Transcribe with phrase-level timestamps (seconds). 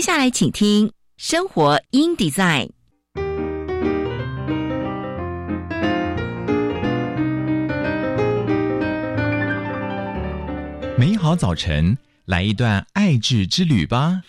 [0.00, 2.68] 接下来，请听《生活 in Design》。
[10.96, 14.22] 美好早晨，来一段爱智之旅吧！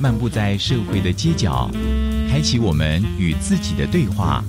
[0.00, 1.70] 漫步在社会的街角，
[2.30, 4.42] 开启我们与自己的对话。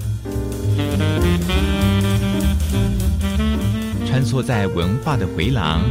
[4.08, 5.82] 穿梭在文化的回廊，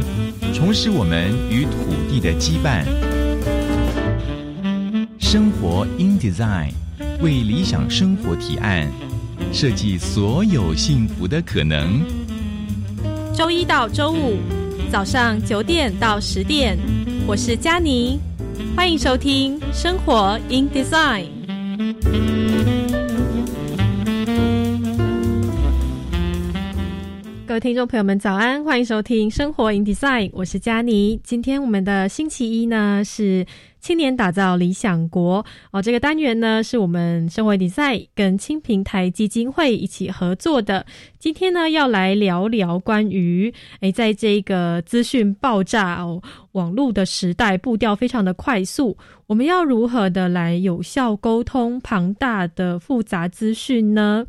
[0.53, 2.83] 重拾我们与土地的羁绊。
[5.19, 6.71] 生活 in design，
[7.21, 8.87] 为理想生活提案，
[9.53, 12.01] 设计所有幸福的可能。
[13.33, 14.37] 周一到周五
[14.91, 16.77] 早上九点到十点，
[17.27, 18.19] 我是佳妮，
[18.75, 21.27] 欢迎收听生活 in design。
[27.59, 28.63] 听众朋友们，早安！
[28.63, 31.19] 欢迎收听《生活 in Design》，我是佳妮。
[31.25, 33.45] 今天我们的星期一呢是
[33.81, 35.81] 青年打造理想国哦。
[35.81, 40.85] 这个单元呢是我们生活 in Design 跟青平台基金会一起合作的。
[41.17, 46.21] 今天呢要来聊聊关于诶，在这个资讯爆炸哦，
[46.53, 48.97] 网络的时代，步调非常的快速，
[49.27, 54.25] 我们要如何的来有效沟通庞大的复杂资讯呢？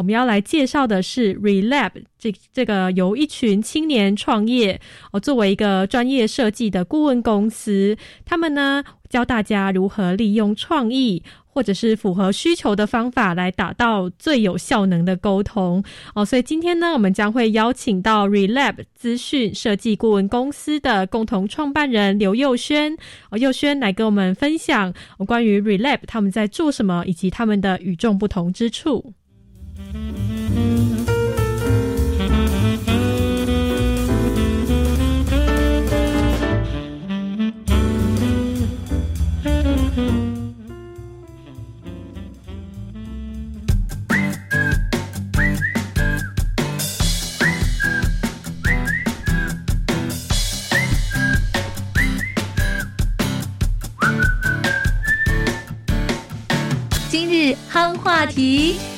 [0.00, 4.80] 我们要来介绍的是 Relab，这这个由一群青年创业
[5.12, 16.24] 哦，作为一个专业设计的顾问公司，他们呢教大家如何利用创意或者是符合需求的方法来达到最有效能的沟通哦。
[16.24, 22.96] 所以今天呢，我们将会邀请到 Relab 资讯设计顾问公司的共同创办人刘佑轩
[23.30, 24.94] 哦，佑轩来跟我们分享
[25.26, 29.12] 关于 Relab 他们在做什么，以及他们的与众不同之处。
[29.92, 30.00] 今
[57.28, 58.89] 日夯话题。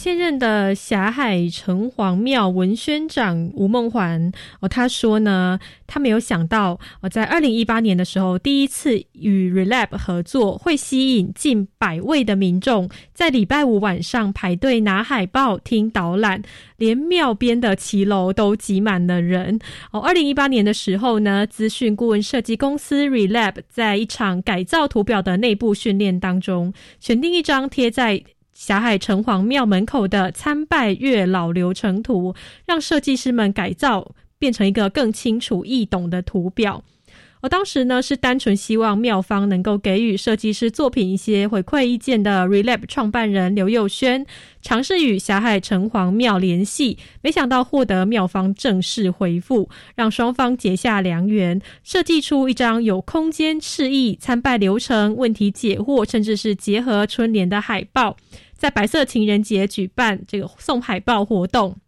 [0.00, 16.40] 现任的霞海城隍庙文宣长吴梦环哦，他说呢，他没有想到哦，在二零一八年的时候，第一次与 Relab 合作，会吸引近百位的民众在礼拜五晚上排队拿海报、听导览，
[16.78, 19.58] 连庙边的骑楼都挤满了人
[19.90, 20.00] 哦。
[20.00, 28.24] 二零一八年的时候呢，资讯顾问设计公司 Relab 在一场改造图表的内部训练当中，选定一张贴在。
[28.60, 32.34] 霞海城隍庙门口的参拜月老流程图，
[32.66, 36.84] 让设计师们改造变成一个更清楚易懂的图表。
[37.40, 42.46] 我当时呢，是单纯希望庙方能够给予设计师作品一些回馈意见的。
[42.46, 44.26] Relab 创办人刘佑轩
[44.60, 58.18] 尝试与霞海城隍庙联系，没想到获得庙方正式回复，让双方结下良缘，设计出一张有空间、示意、参拜流程、问题解惑，甚至是结合春联的海报。
[58.60, 61.78] 在白色情人节举办这个送海报活动，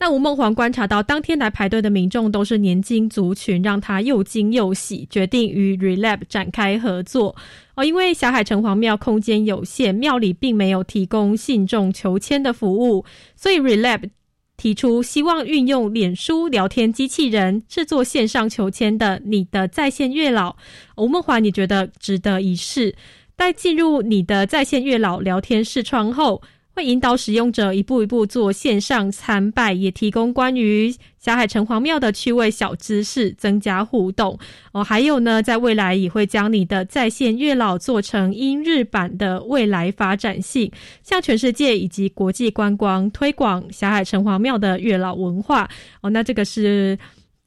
[0.00, 7.36] 那吴梦环观察到当天来排队的民众都是年轻族群，让他又惊又喜，决定与 Relab 展开合作
[7.76, 7.84] 哦。
[7.84, 13.04] 因为小海城隍庙空间有限，庙里并没有提供信众求签的服务，
[13.36, 14.10] 所以 Relab
[14.56, 20.56] 提出希望运用脸书聊天机器人制作线上求签的你的在线月老。
[20.96, 22.96] 吴梦环，你觉得值得一试？
[23.36, 26.40] 在进入你的在线月老聊天视窗后，
[26.74, 34.38] 会引导使用者一步一步做线上参拜，也提供关于霞海城隍庙的趣味小知识，增加互动
[34.70, 34.84] 哦。
[34.84, 40.70] 还有呢，在未来也会将你的在线月老做成英日版的未来发展性，
[41.02, 45.68] 向全世界以及国际观光推广霞海城隍庙的月老文化
[46.00, 46.08] 哦。
[46.10, 46.96] 那这个是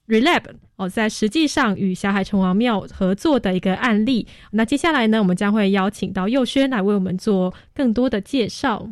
[0.09, 0.43] Relab。
[0.77, 4.27] 哦，在实际上与霞海城隍庙合作的一个案例。
[4.51, 8.89] 那接下来呢，我们将会邀请到佑轩来为我们做更多的介绍。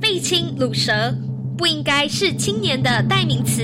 [0.00, 1.14] 废青卤蛇
[1.56, 3.62] 不应该是青年的代名词。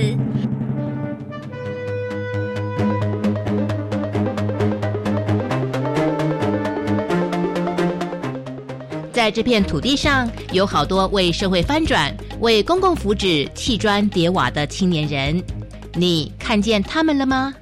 [9.11, 15.43] 在这片土地上，有好多为社会翻转、为公共福祉砌砖叠瓦的青年人。
[15.99, 17.53] 你看见他们了吗？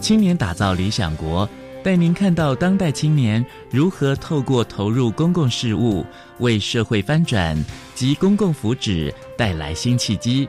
[0.00, 1.48] 青年打造理想国，
[1.84, 6.04] 带您看到当代青年如何透过投入公共事务，
[6.40, 7.56] 为社会翻转
[7.94, 10.48] 及公共福祉带来新契机。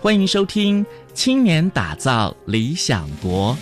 [0.00, 0.84] 欢迎收听
[1.14, 3.56] 《青年打造理想国》。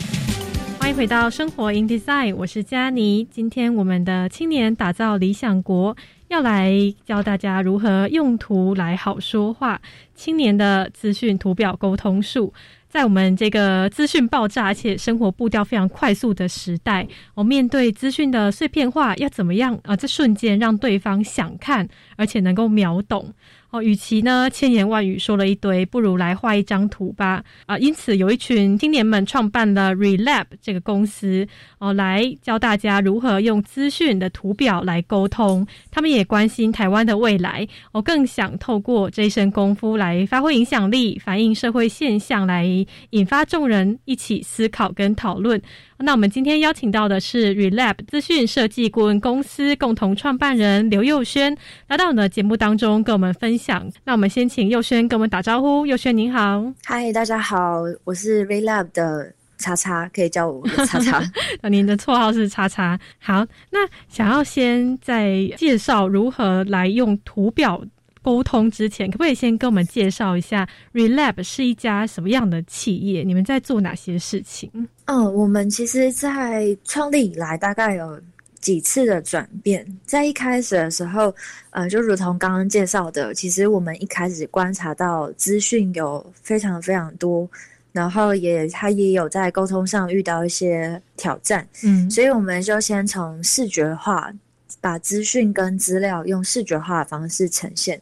[0.80, 3.26] 欢迎回到生活 in design，我是佳妮。
[3.30, 5.96] 今天我们的青年打造理想国，
[6.28, 6.72] 要来
[7.04, 9.80] 教大家如何用图来好说话。
[10.14, 12.52] 青年的资讯图表沟通术。
[12.88, 17.04] 在我们这个资讯爆炸而且生活步调非常快速的时代，
[17.34, 19.96] 我面对资讯的碎片化，要怎么样啊？
[19.96, 23.34] 这瞬间让对方想看，而且能够秒懂。
[23.74, 27.42] 哦，与其呢千言万语说了一堆，不如来画一张图吧。
[27.66, 31.44] 啊，因此有一群青年们创办了 Relab 这个公司，
[31.80, 35.66] 哦，来教大家如何用资讯的图表来沟通。
[35.90, 42.64] 他们也关心台湾的未来，我更想透过这一身功夫来发挥影响力，反映社会现象，来
[43.10, 45.60] 引发众人一起思考跟讨论。
[45.98, 51.56] 那我们今天邀请到的是 Relab 资讯设计顾问公司共同创办人刘佑轩，
[51.88, 53.63] 来到我们的节目当中跟我们分享。
[54.04, 55.86] 那我们先请佑轩跟我们打招呼。
[55.86, 61.22] 佑轩您好，嗨，大家好，我是 Relab 的叉叉，可以叫我叉叉。
[61.70, 62.98] 您的绰号是叉叉。
[63.18, 63.78] 好，那
[64.08, 67.82] 想要先在介绍如何来用图表。
[68.22, 73.22] 沟通之前，可不可以先跟我们介绍一下 Relab 是一家什么样的企业？
[73.22, 74.70] 你们在做哪些事情？
[75.04, 78.18] 嗯，我们其实，在创立以来，大概有
[78.64, 79.86] 几次的转变。
[80.06, 81.34] 在一开始的时候，
[81.68, 87.46] 呃，就如同刚刚介绍的，其实我们一开始观察到资讯有非常非常多，
[87.92, 94.32] 然后也他也有在沟通上遇到一些挑战，嗯，所以我们就先从视觉化。
[94.80, 97.98] 把资讯跟资料用视觉化的方式呈现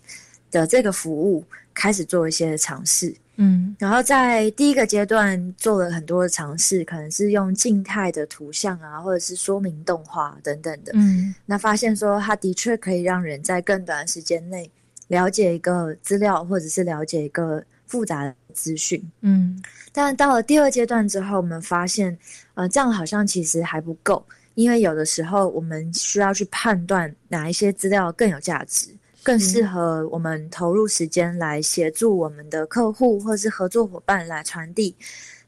[0.50, 14.70] 的这个服务开始做一些尝试，嗯，然后在第一个阶段做了很多的尝试，可能是用静态的图像啊，或者是说明动画等等的，嗯，那发现说它的确可以让人在更短的时间内
[15.08, 19.62] 了解一个资料，或者是了解一个复杂的资讯，嗯，
[19.92, 22.16] 但到了第二阶段之后，我们发现，
[22.54, 24.24] 呃，这样好像其实还不够。
[24.54, 28.88] 因为有的时候，我们需要去判断哪一些资料更有价值，
[29.22, 34.94] 更适合我们投入时间来协助我们的客户或是合作伙伴来传递，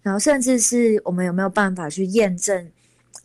[0.02, 2.70] 然后甚至是我们有没有办法去验证，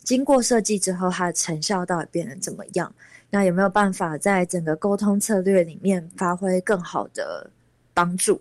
[0.02, 2.92] 经过设计之后它的成效到底变得怎么样？
[3.30, 7.48] 那有没有办法在整个沟通策略里面发挥更好的
[7.94, 8.40] 帮助？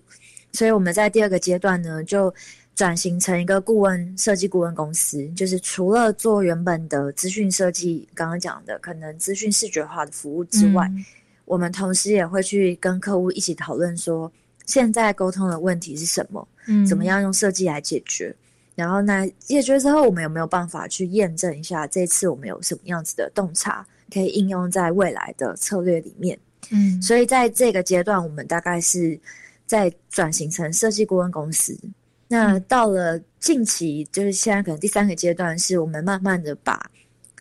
[0.53, 2.33] 所以我们在第二个阶段呢，就。
[2.75, 10.89] 转型成一个顾问设计顾问公司，就是除了做原本的资讯设计，刚刚讲的可能资讯视觉化的服务之外，
[11.49, 14.31] 我们同时也会去跟客户一起讨论说，
[14.67, 18.35] 现在沟通的问题是什么，嗯，怎么样用设计来解决，
[18.75, 26.37] 然后呢，解决之后，我们有没有办法去验证一下，这次我们有什么样子的洞察可以应用在未来的策略里面？
[26.69, 29.19] 嗯，所以在这个阶段，我们大概是
[29.65, 31.75] 在转型成设计顾问公司。
[32.27, 36.79] 那到了近期，就是现在可能第三个阶段，是我们慢慢的把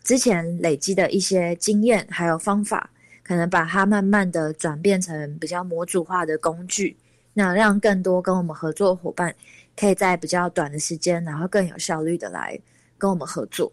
[0.03, 2.89] 之前累积的一些经验还有方法，
[3.29, 6.97] 可能把它慢慢的转变成比较模组化的工具，
[7.31, 9.31] 那让更多跟我们合作伙伴
[9.77, 12.59] 可以在比较短的时间，然后更有效率的来
[12.97, 13.71] 跟我们合作。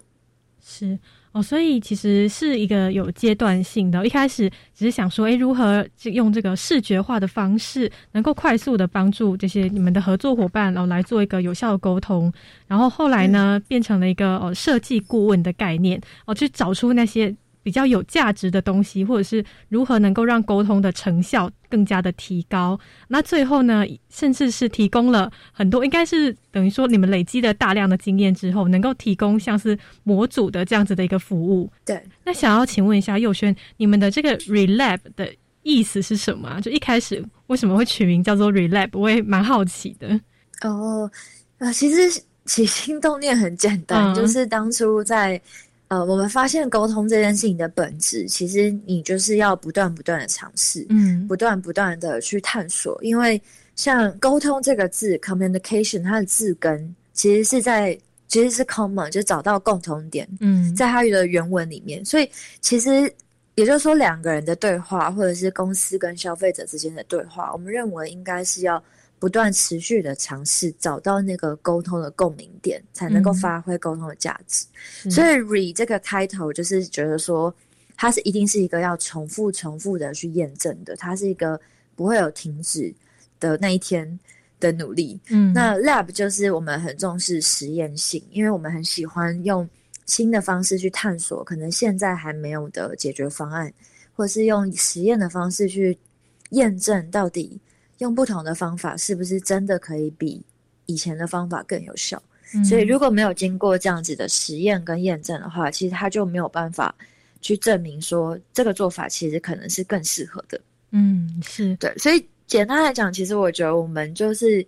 [0.62, 0.98] 是。
[1.32, 4.06] 哦，所以其实是一个有阶段性的。
[4.06, 12.30] 一开始只是想说，诶，如何用这个视觉化的方式，能够快速的帮助这些你们的合作伙伴，然后来做一个有效的沟通。
[12.66, 17.34] 然后后来呢，变成了一个哦设计顾问的概念，哦，去找出那些。
[17.66, 22.78] 比较有价值的东西，或者是如何能够让沟通的成效更加的提高。
[23.08, 31.68] 那最后呢，甚至是提供了很多，应该是等于说你们累积了大量的经验之后，能够提供像是模组的这样子的一个服务。
[31.84, 32.00] 对。
[32.24, 35.28] 那想要请问一下佑轩，你们的这个 Relab 的
[35.64, 36.60] 意思是什么？
[36.60, 38.90] 就一开始为什么会取名叫做 Relab？
[38.92, 40.20] 我也蛮好奇的。
[40.62, 41.10] 哦，
[41.58, 45.42] 啊，其实起心动念很简单，就是当初在。
[45.88, 52.98] 呃，我们发现沟通这件事情的本质，其实你就是要不断不断的尝试，嗯，不断不断的去探索。
[53.02, 53.40] 因为
[53.76, 62.04] 像沟通这个字，communication，它的字根其实是在其实是 common，就找到共同点，嗯，在它的原文里面。
[62.04, 62.28] 所以
[62.60, 63.12] 其实
[63.54, 68.82] 也就是说，两个人的对话，或者是公司跟消费者之间的对话，我们认为应该是要。
[69.18, 74.66] 不断持续的尝试，找到那个沟通的共鸣点，才能够发挥沟通的价值。
[75.10, 77.54] 所以，re 这个开头就是觉得说，
[77.96, 81.58] 它是一定是一个要重复、重复的去验证的，它是一个
[81.94, 82.94] 不会有停止
[83.40, 84.18] 的那一天
[84.60, 85.18] 的努力。
[85.28, 89.66] 嗯，那 lab 就是我们很重视实验性，因为我们很喜欢用
[90.04, 93.72] 新的方式去探索，可能现在还没有的解决方案，
[94.14, 95.96] 或是用实验的方式去
[96.50, 97.58] 验证到底
[97.98, 100.42] 用不同的方法是不是真的可以比
[100.86, 102.22] 以前的方法更有效。
[102.64, 106.94] 所以如果没有经过这样子的实验跟验证的话，其实他就没有办法
[107.40, 110.60] 去证明说这个做法其实可能是更适合的。
[110.92, 111.92] 嗯，是对。
[111.98, 114.64] 所以简单来讲，其实我觉得我们就是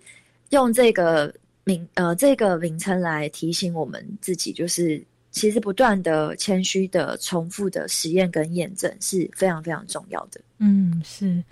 [0.50, 1.32] 用这个
[1.62, 10.40] 名呃这个名称来提醒我们自己，就是其实不断的谦虚的重复的实验跟验证是非常非常重要的。
[10.58, 11.42] 嗯，是。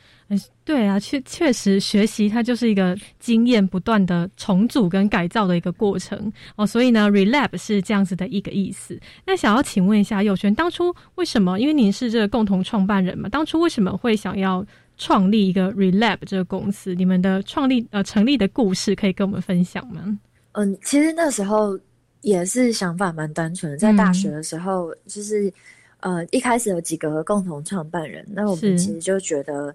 [0.65, 8.99] 对啊，确确实学习它就是一个经验不断的重组跟改造的一个过程哦，所以呢，relab 是这样子的一个意思。
[9.25, 11.61] 那想要请问一下佑轩，当初为什么？
[11.61, 14.67] 因为您是这个共同创办人嘛，当初为什么会想要
[14.99, 16.93] 创立一个 relab 这个公司？
[16.97, 20.19] 你们的创立呃成立的故事可以跟我们分享吗？
[20.53, 21.79] 嗯，其实那时候
[22.23, 25.53] 也是想法蛮单纯的，在大学的时候，就是
[26.01, 29.73] 呃一开始有几个共同创办人，那我们其实就觉得。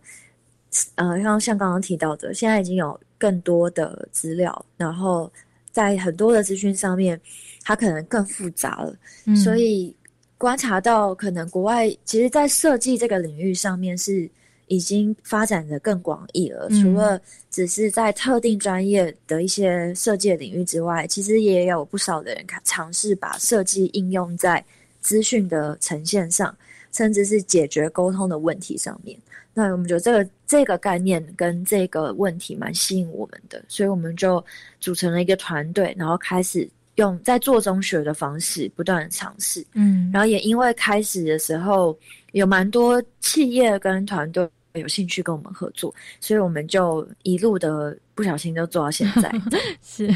[0.95, 5.31] 呃，像像刚刚提到的，现在已经有更多的资料，然后
[5.71, 7.19] 在很多的资讯上面，
[7.63, 8.95] 它可能更复杂了。
[9.35, 9.93] 所以
[10.37, 14.29] 观察到，可能国外其实，在设计这个领域上面是
[14.67, 16.69] 已经发展的更广义了。
[16.69, 24.63] 除了只是在特定专业的一些设计领域之外，其实也有不少的人尝试把设计应用在
[25.01, 26.55] 资讯的呈现上，
[26.93, 29.19] 甚至是解决沟通的问题上面。
[29.53, 34.43] 那我们觉得这个这个概念跟这个问题蛮吸引我们的，所以我们就
[34.79, 36.65] 组成了一个团队，然后开始
[36.95, 41.97] 用在做中学的方式不断的尝试，嗯，然后也因为开始的时候
[42.31, 49.29] 有蛮多企业跟团队有兴趣跟我们合作，所以我们就一路的不小心就做到现在，
[49.83, 50.07] 是，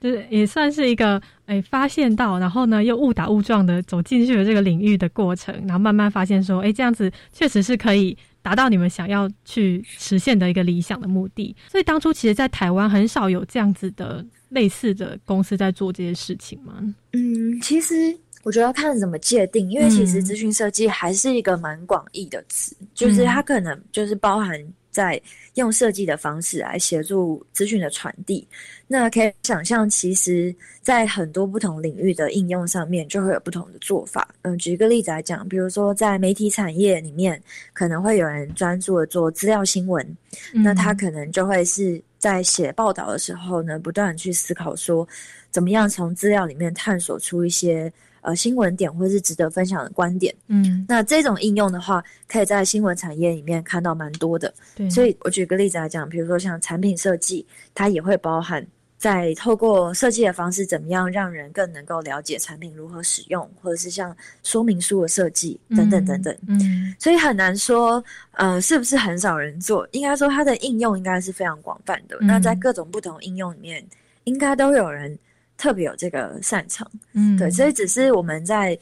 [0.00, 8.16] 就是也算是一个哎发现到，然后呢又误打误撞的走进去了这个领域的过程，然后慢慢发现说，哎这样子确实是可以。
[8.42, 16.74] 达到你们想要去实现的一个理想的目的，所以当初其实，在台湾很少有这样子的类似的公司在做这些事情吗？
[17.12, 17.94] 嗯，其实
[18.42, 24.58] 我觉得要看怎么界定，因为其实资讯设计还是一个蛮广义的词，就是它可能就是包含
[24.90, 25.20] 在
[25.54, 28.46] 用设计的方式来协助资讯的传递。
[28.86, 34.28] 那可以想象，其实，在很多不同领域的应用上面，就会有不同的做法。
[34.42, 37.40] 嗯，举一个例子来讲，比如说在媒体产业里面，
[37.72, 40.16] 可能会有人专注的做资料新闻，
[40.52, 45.06] 那他可能就会是在写报道的时候呢，不断去思考说，
[45.52, 50.34] 怎么样从资料里面探索出一些呃新闻点，或是值得分享的观点。
[50.48, 54.52] 嗯，那这种应用的话，可以在新闻产业里面看到蛮多的。
[54.74, 58.66] 对，所以我举个例子来讲，比如说像产品设计，它也会包含。
[58.98, 66.36] 在透过设计的方式，怎么样让人更能够了解产品如何使用，或者是像说明书的设计等等等等。
[66.46, 69.88] 嗯，所以很难说，呃，是不是很少人做？
[69.92, 72.18] 应该说它的应用应该是非常广泛的。
[72.20, 73.82] 那在各种不同应用里面，
[74.24, 75.18] 应该都有人
[75.60, 76.90] 特别有这个擅长。
[77.12, 78.78] 嗯，对，所以只是我们在。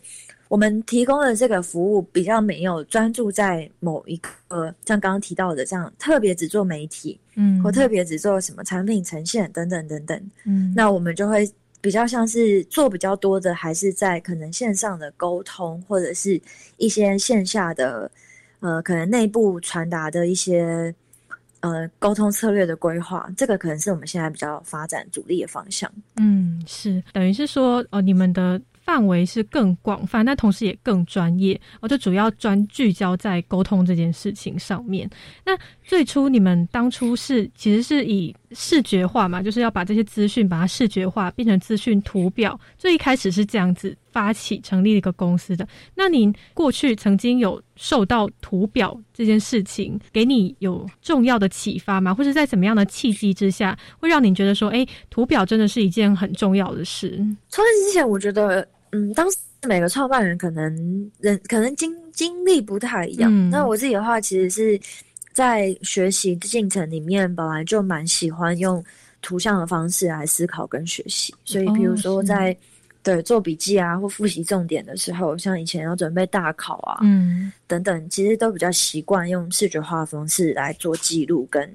[0.49, 11.47] 我们提供的这个服务比较没有专注在某一个，像刚刚提到的这样特别只做媒体，嗯，或特别只做什么产品呈现等等等等，嗯，那我们就会
[11.82, 16.40] 比较像是做比较多的，还是在可能线上的沟通，或者是
[16.78, 18.11] 一些线下的，
[18.61, 20.94] 呃，可能内部传达的一些，
[21.61, 25.91] 呃，沟通策略的规划，这个可能是我们现在比较发展主力的方向。
[26.17, 28.61] 嗯，是等于是说，哦，你们的。
[28.88, 31.61] 范围是更广泛，但同时也更专业。
[31.83, 35.07] 我就主要专聚焦在沟通这件事情上面。
[35.45, 35.53] 那
[35.85, 42.59] 最初你们当初是其实是以视觉化嘛，就是要把这些资讯把它视觉化，变成资讯图表。
[42.79, 45.65] 最一开始是这样子发起成立一个公司的。
[45.95, 52.13] 那您过去曾经有受到图表这件事情给你有重要的启发吗？
[52.13, 57.11] 或者在怎么样的契机之下，会让你觉得说，哎，图表真的是一件很重要的事？
[57.49, 58.67] 创业之前，我觉得。
[58.91, 63.51] 嗯，当时每个创办人可能人可能经经历不太一样。
[63.51, 64.81] 那我自己的话，其实是
[65.35, 68.83] 在学习进程里面，本来就蛮喜欢用
[69.21, 71.35] 图像的方式来思考跟学习。
[71.45, 72.57] 所以，比如说在
[73.15, 81.71] 对做笔记啊，或复习重点的时候，像以前要准备大考啊，嗯，等等，其实都比较习惯用视觉化的方式来做记录跟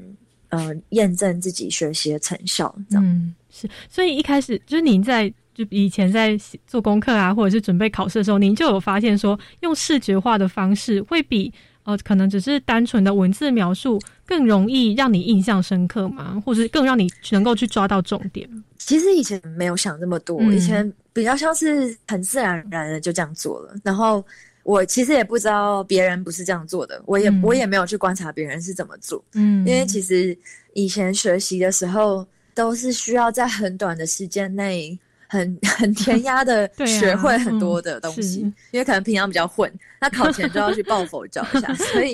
[0.50, 2.74] 呃验证自己学习的成效。
[2.90, 5.34] 这样是，所以一开始就是您在。
[5.56, 6.36] 就以前在
[6.66, 16.42] 做功课啊，或者是准备考试的时候，您就有发现说，用视觉化的方式会比呃，可能只是单纯的文字描述更容易让你印象深刻吗？
[16.44, 18.50] 或者更让你能够去抓到重点？
[18.80, 23.74] 其实以前没有想这么多，以前比较像是很自然而然的就这样做了。
[23.84, 24.26] 然后
[24.64, 27.42] 我其实也不知道别人不是这样做的，我也、嗯。
[27.44, 30.38] 我也没有去观察别人是怎么做，嗯，因为其实
[30.74, 34.98] 以前学习的时候都是需要在很短的时间内。
[35.26, 38.40] 很 很填鸭的 学会很多的嗯东西，是
[38.70, 42.14] 因为可能平常比较混，那考前就要去抱佛脚一下， 所以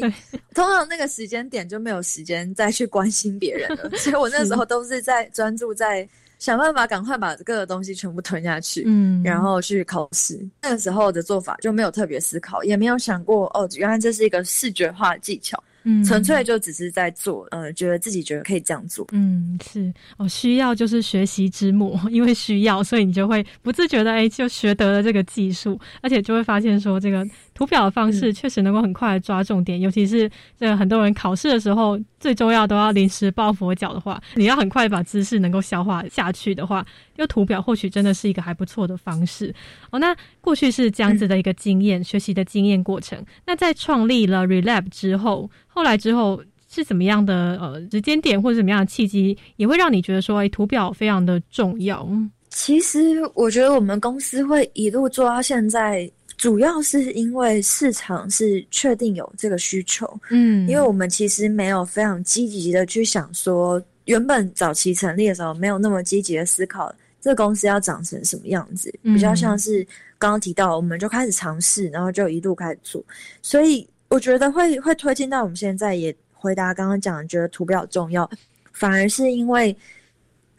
[0.56, 6.08] 通常那个时间点就没有时间再去关心别人了，所以我那时候都是在专注在
[6.40, 10.40] 想办法赶快把各个东西全部吞下去，嗯，然后去考试。
[10.62, 19.06] 那个时候的做法就没有特别思考，也没有想过哦，原来这是一个视觉化的技巧，嗯纯粹就只是在做，呃，觉得自己觉得可以这样做。
[19.12, 27.28] 嗯，是哦，需要就是学习之母， 因为需要，所以你就会不自觉的哎，就学得了这个技术，而且就会发现说，这个
[27.60, 36.86] 图表的方式确实能够很快的抓重点，尤其是这很多人考试的时候，最重要都要临时抱佛脚的话，你要很快把知识能够消化下去的话，
[37.18, 39.54] 用图表或许真的是一个还不错的方式
[39.92, 40.00] 哦。
[40.00, 43.22] 那过去是这样子的一个经验，学习的经验过程。
[43.46, 46.42] 那在创立了 Relab 之后，后来之后。
[46.72, 52.08] 是怎么样的呃时间点或者怎么样的契机，也会让你觉得说，哎、图表非常的重要？
[52.52, 56.08] 其实我觉得我们公司会一路做到现在，
[56.40, 60.66] 主要是因为市场是确定有这个需求，嗯。
[60.70, 69.86] 因为我们其实没有非常积极的去想说，原本早期成立的时候没有那么积极的思考这个公司要长成什么样子，嗯比较像是
[70.18, 73.04] 刚刚提到，我们就开始尝试，然后就一路开始做，
[73.42, 78.30] 所以我觉得会会推进到我们现在也回答刚刚讲，觉得图表重要，
[78.72, 79.76] 反而是因为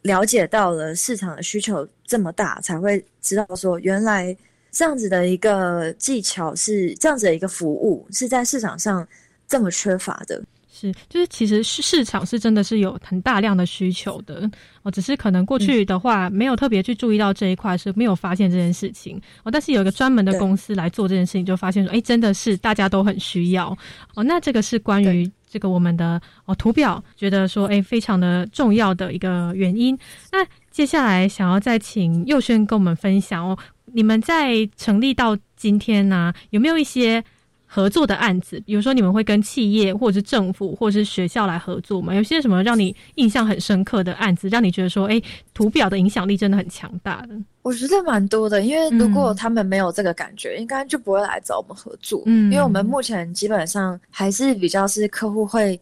[0.03, 4.37] 了解到了市场的需求这么大，才会知道说原来
[4.71, 9.07] 这样子的一个技巧是这样子的一个服务是在市场上
[9.47, 10.43] 这么缺乏的。
[10.73, 14.49] 是，就是其实市市场是真的是有很大量的需求的
[14.83, 19.51] 哦，只是可能过去的话、没有特别去注意到这一块，是没有发现这件事情哦。
[19.51, 23.77] 但是有一个专门的公司来做这件事情，就发现说，哎，真的是大家都很需要
[24.15, 24.23] 哦。
[24.23, 29.99] 那这个是关于这个我们的哦图表，觉得说，哎，非常的重要的一个原因。
[30.33, 30.39] 那
[30.71, 33.59] 接下来想要再请佑轩跟我们分享哦，
[33.93, 37.23] 你们在成立到今天呢、有没有一些？
[37.73, 42.13] 合作的案子，比如说你们会跟企业或者是政府或者是学校来合作吗？
[42.13, 45.23] 有些什么让你印象很深刻的案子，让你觉得说，哎，
[45.55, 47.37] 图表的影响力真的很强大的？
[47.63, 52.21] 我觉得蛮多的，因为如果嗯他们没有这个感觉，应该就不会来找我们合作。
[52.27, 55.81] 嗯因为我们目前基本上还是比较是客户会，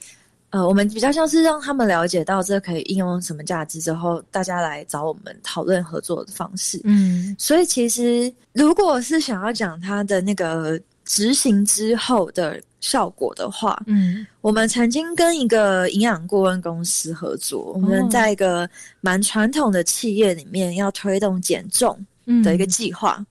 [0.51, 6.81] 呃，我们比较像是让他们了解到这可以应用什么价值之后，大家来找我们讨论合作的方式。
[6.85, 18.69] 嗯所以其实如果是想要讲它的那个执行之后的效果的话，嗯我们曾经跟一个营养顾问公司合作，我们在一个
[19.01, 23.25] 蛮传统的企业里面要推动减重嗯的一个计划。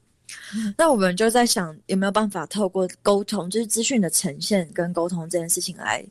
[0.77, 6.03] 那我们就在想，有没有办法透过沟通，就是资讯的呈现跟沟通这件事情来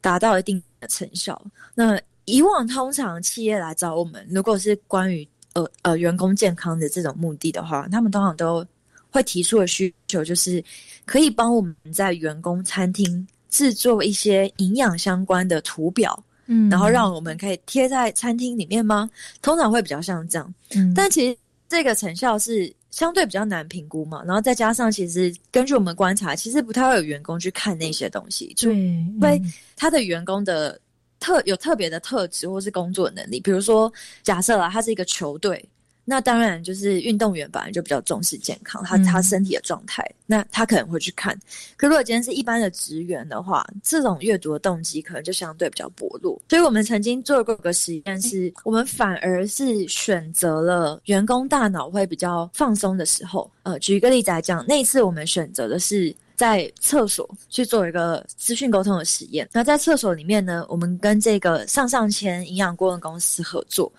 [0.00, 1.40] 达到一定的成效。
[1.74, 8.66] 那以往通常企业来找我们，如果是关于呃呃员工健康的这种目的的话，他们通常都
[9.10, 10.62] 会提出的需求就是
[11.04, 19.08] 可以帮我们在员工餐厅制作一些营养相关的图表，嗯然后让我们可以贴在餐厅里面吗？
[19.40, 20.54] 通常会比较像这样。
[20.74, 29.38] 嗯但其实这个成效是相对比较难评估嘛，然后再加上其实根据我们观察，其实不太会有员工去看那些东西，就因为
[29.76, 30.80] 他的员工的
[31.20, 35.62] 特有特别的特质或是工作能力，比如说假设啊，他是一个球队。
[36.08, 41.36] 那当然，就是运动员本来就比较重视健康，他嗯他身体的状态，那他可能会去看。
[41.76, 46.40] 可如果今天是一般的职员的话，这种阅读的动机可能就相对比较薄弱。
[46.48, 53.50] 所以我们曾经做过个实验是，我们反而是选择了员工大脑会比较放松的时候。
[53.64, 56.14] 呃，举一个例子来讲，那一次我们选择的是。
[56.36, 59.48] 在厕所去做一个资讯沟通的实验。
[59.54, 63.90] 那在厕所里面呢，我们跟这个上上签营养顾问公司合作，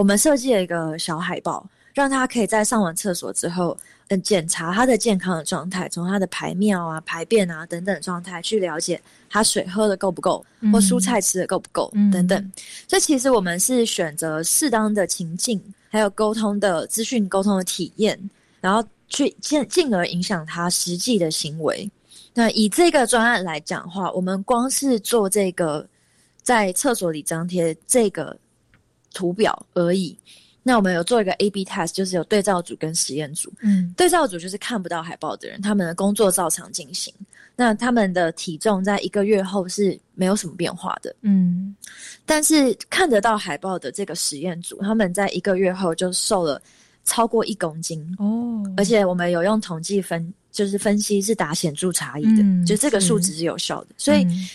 [0.00, 3.76] 我们设计了一个小海报，让他可以在上完厕所之后，
[4.08, 12.52] 嗯，检查他的健康的状态，从他的排尿啊、排便啊等等状态去了解他水喝的够不够，或蔬菜吃的够不够、嗯等等。
[12.88, 18.18] 所以其实我们是选择适当的情境，还有沟通的资讯沟通的体验，
[18.58, 21.90] 然后去进进而影响他实际的行为。
[22.32, 25.86] 那以这个专案来讲的话，我们光是做这个
[26.42, 28.34] 在厕所里张贴这个
[29.12, 30.16] 图表而已。
[30.62, 33.52] 那我们有做一个 A/B test，就是有对照组跟实验组。
[33.60, 37.12] 嗯对照组就是看不到海报的人，他们的工作照常进行。
[37.56, 41.74] 那他们的体重在一个月后是没有什么变化的，嗯
[42.24, 46.60] 但是看得到海报的这个实验组，他们在一个月后就瘦了
[47.04, 53.88] 超过一公斤哦，而且我们有用统计分，就是分析是打显著差异的，嗯就这个数值是有效的。
[53.98, 54.48] 所以嗯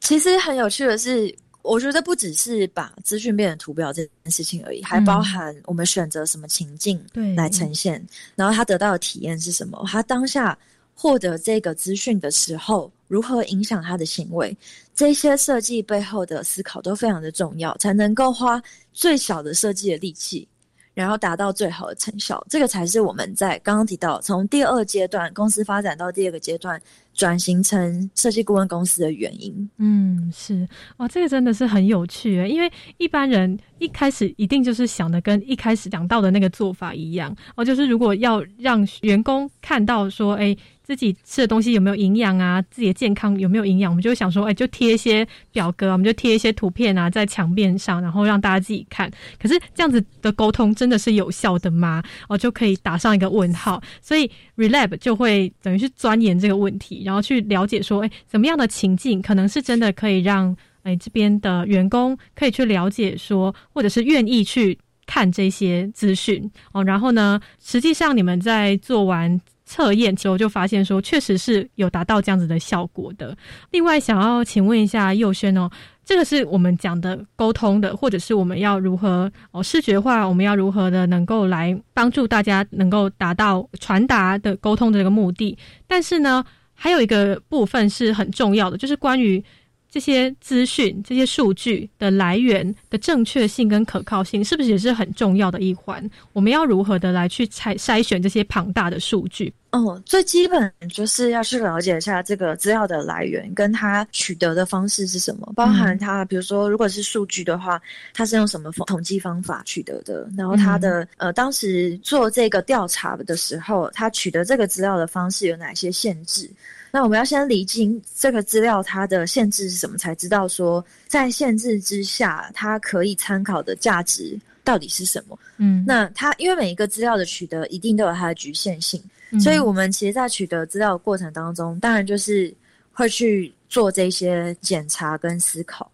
[0.00, 10.58] 其实很有趣的是，我觉得不只是把资讯变成图表这件事情而已，还包含我们选择什么情境嗯对来呈现，然后他得到的体验是什么，他当下
[10.94, 14.56] 获得这个资讯的时候，如何影响他的行为，
[14.94, 20.46] 这些设计背后的思考都非常的重要，才能够花最小的设计的力气。
[20.92, 26.82] 然后达到最好的成效，这个才是我们在刚刚提到从第二阶段公司发展到第二个阶段
[27.20, 29.70] 转型成设计顾问公司的原因。
[29.76, 49.10] 嗯，是哇，这个真的是很有趣耶，因为一般人一开始一定就是想的跟一开始讲到的那个做法一样哦，就是如果要让员工看到说，哎，自己吃的东西有没有营养啊，自己的健康有没有营养，我们就想说，哎，就贴一些表格，我们就贴一些图片啊，在墙面上，然后让大家自己看。
[49.38, 52.02] 可是这样子的沟通真的是有效的吗？
[52.30, 53.82] 哦，就可以打上一个问号。
[54.00, 66.84] 所以 Relab 就会等于是钻研这个问题，然后去了解说，哎，怎么样的情境可能是真的可以让哎这边的员工可以去了解说，或者是愿意去看这些资讯哦。
[66.84, 69.40] 然后呢，实际上你们在做完。
[69.70, 73.36] 测验之后就发现说，确实是有达到这样子的效果的。
[73.70, 75.70] 另外，想要请问一下佑轩哦，
[76.04, 85.56] 这个是我们讲的沟通的，或者是我们要如何哦视觉化，我们要如何的能够来帮助大家能够达到传达的沟通的这个目的。
[85.86, 86.44] 但是呢，
[86.82, 89.44] 还有一个部分是很重要的，就是关于
[89.90, 96.08] 这些资讯、这些数据的来源的正确性跟可靠性，是不是也是很重要的一环？
[96.32, 99.52] 我们要如何的来去筛筛选这些庞大的数据？
[99.72, 107.80] 哦，最基本就是要去了解一下这个资料的来源，跟它取得的方式是什么，包含它，比如说如果是数据的话，
[108.12, 116.50] 它是用什么统计方法取得的，然后它的、呃当时做这个调查的时候，它取得这个资料的方式有哪些限制？
[116.90, 125.38] 那我们要先理清这个资料它的限制是什么，才知道说在限制之下，它可以参考的价值到底是什么。
[125.58, 129.00] 嗯，那它因为每一个资料的取得一定都有它的局限性。
[129.32, 132.52] 嗯所以，我们其实，在取得资料的过程当中，当然就是
[132.92, 135.88] 会去做这些检查跟思考，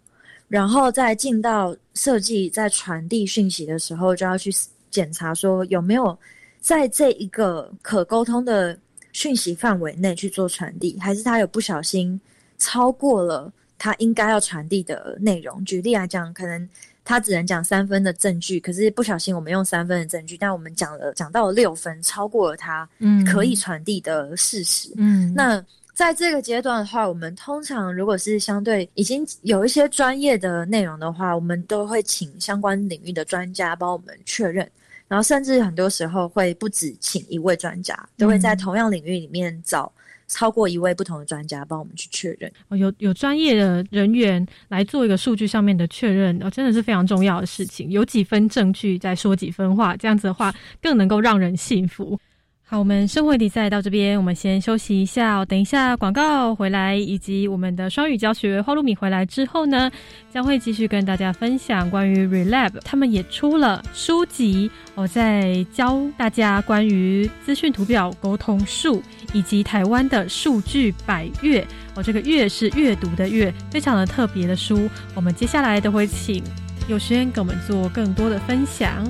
[0.48, 4.50] 然后再进到设计，在传递讯息的时候，就要去
[4.90, 6.18] 检查说有没有
[6.62, 8.74] 在这一个可沟通的
[9.16, 12.20] 讯息范围内去做传递，还是他有不小心
[12.58, 15.64] 超过了他应该要传递的内容。
[15.64, 16.68] 举例来讲，可能。
[17.08, 22.88] 他只能讲三分的证据，可是不小心我们用三分的证据，但我们讲了讲到了六分，超过了他
[23.24, 24.92] 可以传递的事实。
[24.96, 34.68] 嗯，那在这个阶段的话，我们通常如果是相对已经有一些专业的内容的话，我们都会请相关领域的专家帮我们确认，
[35.08, 39.92] 然后甚至很多时候会不止请一位专家，都会在同样领域里面找。
[40.28, 47.88] 超过一位不同的专家帮我们去确认，哦，有有专业的人员来做一个数据上面的确认，哦，真的是非常重要的事情。
[47.92, 52.18] 有几分证据再说几分话，这样子的话更能够让人信服。
[52.68, 59.88] 好，我们生活比赛到这边，我们先休息一下、等一下广告回来，以及我们的双语教学花露米回来之后呢，
[60.34, 69.00] 将会继续跟大家分享关于 Relab，他们也出了书籍，我在教大家关于资讯图表沟通术，
[69.32, 71.64] 以及台湾的数据百阅。
[71.94, 74.90] 哦，这个阅是阅读的阅，非常的特别的书。
[75.14, 76.42] 我们接下来都会请
[76.88, 79.08] 有轩给我们做更多的分享。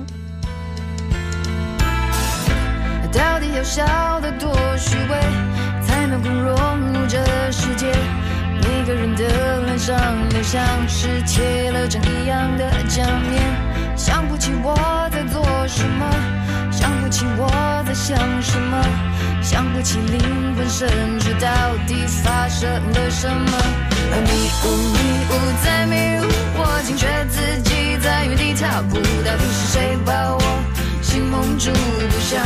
[3.17, 3.83] 到底要笑
[4.21, 5.17] 得多虚伪，
[5.81, 6.53] 才能够融
[6.93, 7.17] 入这
[7.51, 7.87] 世界？
[8.61, 9.97] 每个人的脸上
[10.29, 13.41] 都像是贴了张一样的假面，
[13.97, 14.75] 想不起我
[15.11, 16.05] 在做什么，
[16.71, 17.49] 想不起我
[17.87, 18.85] 在想什么，
[19.41, 20.87] 想不起灵魂深
[21.19, 21.49] 处到
[21.87, 23.57] 底发生了什么。
[24.13, 24.29] 而迷
[24.63, 24.97] 雾，迷
[25.31, 30.39] 雾在迷雾，我惊觉自己在原地踏步，到底是谁把我
[31.01, 31.71] 心蒙住？
[31.71, 32.41] 不想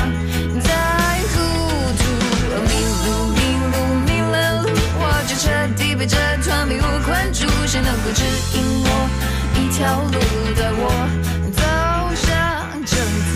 [7.91, 8.23] 能够指
[8.53, 8.87] 引我
[9.59, 10.17] 一条路，
[10.55, 10.83] 带我
[11.51, 11.61] 走
[12.15, 12.25] 向
[12.85, 12.95] 正
[13.27, 13.33] 途？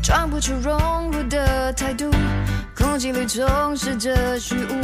[0.00, 2.08] 装不出融入的态度。
[2.76, 4.80] 空气里充斥着虚无，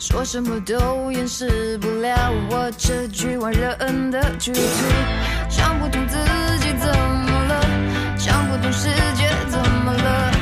[0.00, 4.60] 说什么都掩饰不了我这局外人的局促。
[5.48, 6.16] 想不通自
[6.60, 7.27] 己怎么，
[8.48, 10.32] 不懂世界怎么了，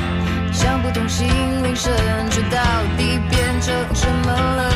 [0.53, 1.93] 想不通心灵深
[2.29, 2.57] 处到
[2.97, 4.71] 底变成什么了？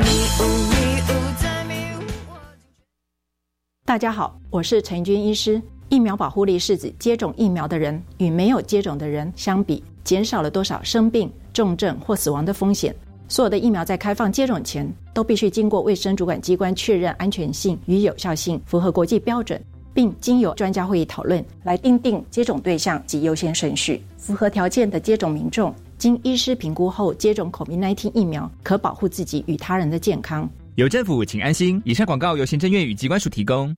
[0.00, 0.08] 迷
[0.40, 2.02] 雾迷雾在迷雾。
[3.84, 5.62] 大家好，我是陈军医师。
[5.88, 12.92] 疫苗保护力是指接种疫苗的人与没有接种的人相比，减少了多少生病、重症或死亡的风险。
[13.28, 19.62] 所有的疫苗在开放接种前，都必须经过卫生主管机关确认安全性与有效性，符合国际标准，
[19.94, 24.02] 并经由专家会议讨论来定定接种对象及优先顺序。
[24.18, 30.50] 符合条件的接种民众，经医师评估后接种 COVID-19 疫苗，可保护自己与他人的健康。
[30.74, 31.80] 有政府，请安心。
[31.84, 33.74] 以上广告由行政院与机关署提供。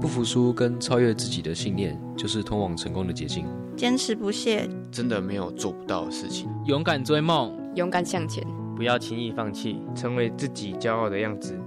[0.00, 3.46] 不服输跟超越自己的信念，就是通往成功的捷径。
[3.76, 6.50] 坚持不懈，真的没有做不到的事情。
[6.66, 11.58] 勇敢追梦，勇敢向前，不要轻易放弃，成为自己骄傲的样子。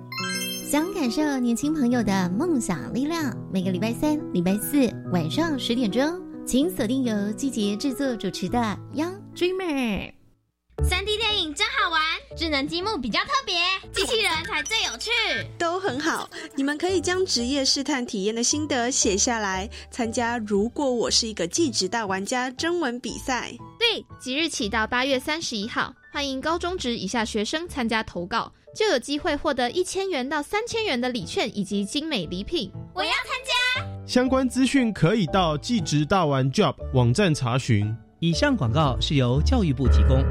[0.69, 6.01] 想感受年轻朋友的梦想力量，每个礼拜三、礼拜四晚上十点钟，
[6.45, 8.59] 请锁定由季节制作主持的
[8.95, 10.11] 《Young Dreamer》。
[10.87, 12.01] 三 D 电影真好玩，
[12.37, 13.55] 智能积木比较特别，
[13.91, 15.09] 机器人才最有趣。
[15.57, 23.51] 都很好，你们可以将职业试探体验的心得写下来，参加“如果我是一个技职大玩家”征文比赛。
[23.79, 32.71] 对，即日起到八月三十一号，欢迎高中职以下学生参加投稿，就有机会获得一千元到三千元的礼券以及精美礼品。
[32.93, 37.95] 我要参加，相关资讯可以到技职大玩 Job 网站查询。
[38.19, 40.23] 以上广告是由教育部提供。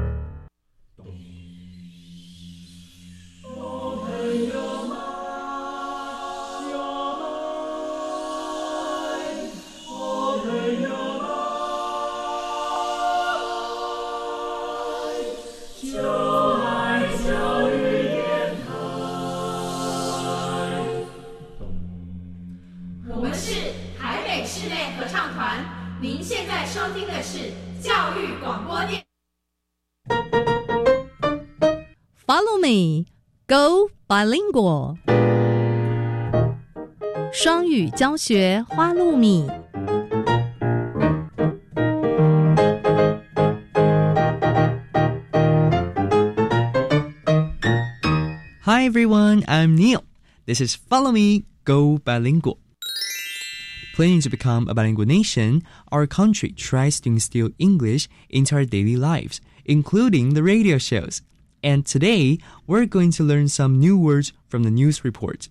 [32.34, 33.06] Follow me,
[33.46, 34.96] go bilingual。
[37.32, 39.46] 双语教学花露米。
[48.62, 50.04] Hi everyone, I'm Neil.
[50.46, 52.58] This is Follow Me, Go Bilingual.
[53.96, 58.96] Planning to become a bilingual nation, our country tries to instill English into our daily
[58.96, 61.22] lives, including the radio shows.
[61.65, 65.47] And today, we're going to learn some new words from the news report.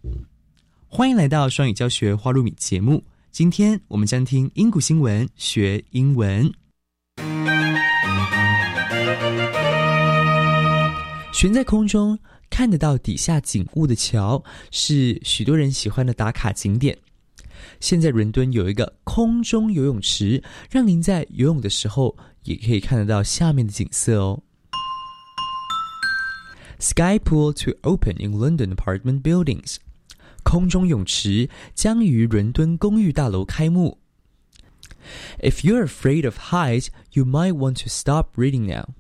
[0.86, 3.02] 欢迎来到双语教学花露米节目。
[3.32, 6.52] 今天我们将听英古新闻学英文。
[11.32, 12.16] 悬在空中
[12.48, 16.96] 看得到底下景物的桥，是许多人喜欢的打卡景点。
[17.80, 24.43] 现在伦敦有一个空中游泳池，让您在游泳的时候也可以看得到下面的景色哦。
[26.83, 29.77] Sky pool to open in London apartment buildings，
[30.43, 33.97] 空中泳池将于伦敦公寓大楼开幕。
[35.41, 38.93] If you're afraid of heights, you might want to stop reading now.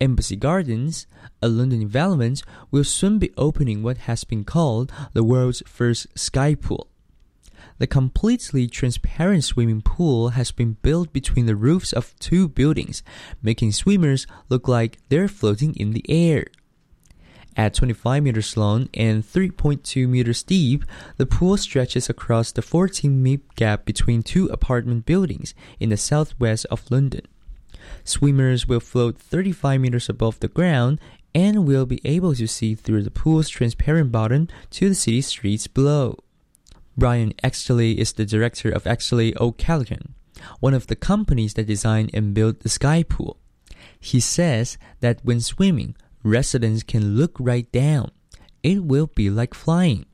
[0.00, 1.06] Embassy Gardens,
[1.40, 6.54] a London development, will soon be opening what has been called the world's first sky
[6.54, 6.88] pool.
[7.78, 13.02] The completely transparent swimming pool has been built between the roofs of two buildings,
[13.42, 16.46] making swimmers look like they're floating in the air.
[17.59, 20.85] At 25 meters long and 3.2 meters deep,
[21.17, 26.65] the pool stretches across the 14 meter gap between two apartment buildings in the southwest
[26.71, 27.27] of London.
[28.05, 31.01] Swimmers will float 35 meters above the ground
[31.35, 35.67] and will be able to see through the pool's transparent bottom to the city streets
[35.67, 36.17] below.
[36.97, 40.13] Brian Exley is the director of Exley O'Callaghan,
[40.61, 43.35] one of the companies that designed and built the Sky Pool.
[43.99, 48.11] He says that when swimming, residents can look right down.
[48.63, 50.05] It will be like flying.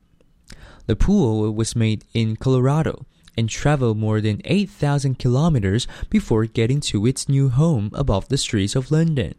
[0.86, 7.06] The pool was made in Colorado and traveled more than 8,000 kilometers before getting to
[7.06, 9.34] its new home above the streets of London.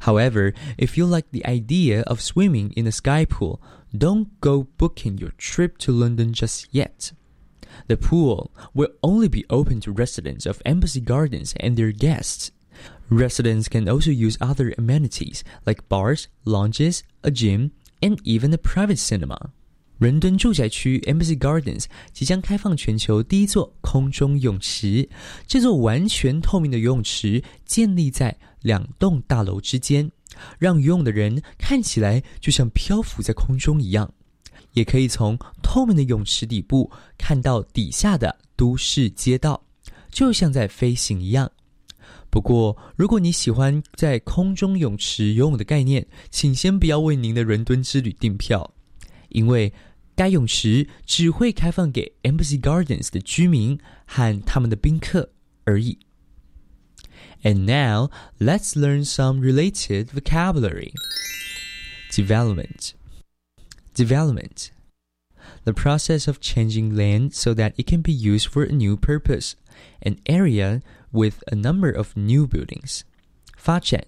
[0.00, 3.62] However, if you like the idea of swimming in a sky pool,
[3.96, 7.12] don't go booking your trip to London just yet.
[7.86, 12.50] The pool will only be open to residents of Embassy Gardens and their guests.
[13.10, 18.96] Residents can also use other amenities like bars, lounges, a gym, and even a private
[18.96, 19.50] cinema.
[19.98, 25.08] 伦敦住宅区 Embassy Gardens 即将开放全球第一座空中泳池。
[25.46, 30.10] 这座完全透明的游泳池建立在两栋大楼之间，
[30.58, 34.12] 让游泳的人看起来就像漂浮在空中一样。
[34.72, 39.62] 也可以从透明的泳池底部看到底下的都市街道，
[40.10, 41.52] 就像在飞行一样。
[42.31, 48.73] 不过，如果你喜欢在空中泳池游泳的概念，请先不要为您的伦敦之旅订票，
[49.29, 49.73] 因为
[50.15, 55.31] 该泳池只会开放给 Embassy Gardens 的居民和他们的宾客
[55.63, 55.99] 而已。
[57.43, 60.91] And now, let's learn some related vocabulary.
[62.11, 62.93] Development.
[63.93, 64.69] Development.
[65.63, 69.53] The process of changing land so that it can be used for a new purpose,
[70.01, 73.01] an area with a number of new buildings.
[73.57, 74.05] 发展.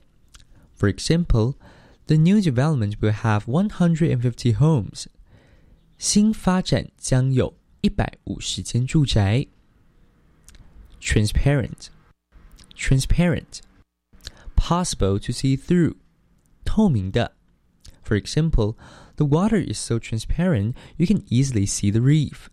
[0.77, 1.55] For example,
[2.07, 5.07] the new development will have 150 homes.
[5.97, 9.47] 新发展将有一百五十间住宅。
[11.01, 11.87] Transparent,
[12.75, 13.59] transparent,
[14.55, 15.95] possible to see through.
[16.63, 17.33] 透明的。
[18.03, 18.75] For example,
[19.17, 22.47] the water is so transparent you can easily see the reef.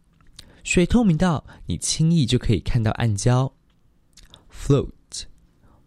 [0.65, 3.53] 水透明到你轻易就可以看到暗礁。
[4.51, 5.27] Float,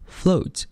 [0.05, 0.65] float,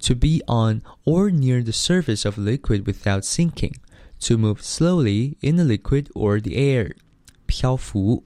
[0.00, 3.76] to be on or near the surface of a liquid without sinking,
[4.20, 6.94] to move slowly in the liquid or the air.
[7.46, 8.24] 漂浮.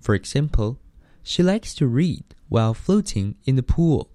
[0.00, 0.78] For example,
[1.22, 4.10] she likes to read while floating in the pool.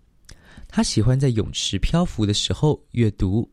[0.67, 3.49] 她喜欢在泳池漂浮的时候阅读。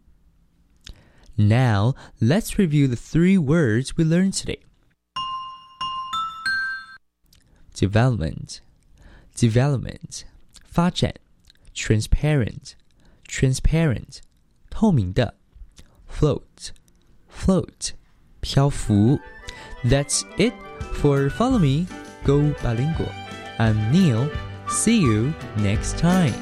[1.36, 4.60] Now, let's review the three words we learned today.
[7.74, 8.60] Development,
[9.34, 10.24] development,
[10.70, 11.14] 发展，
[11.74, 12.72] transparent,
[13.26, 14.18] transparent,
[14.70, 15.34] 透明的，
[16.10, 16.70] float,
[17.30, 17.92] float,
[18.40, 19.18] 漂浮。
[19.84, 20.54] That's it
[20.94, 21.86] for Follow Me,
[22.24, 23.10] Go Bilingual.
[23.58, 24.28] I'm Neil.
[24.68, 26.34] See you next time.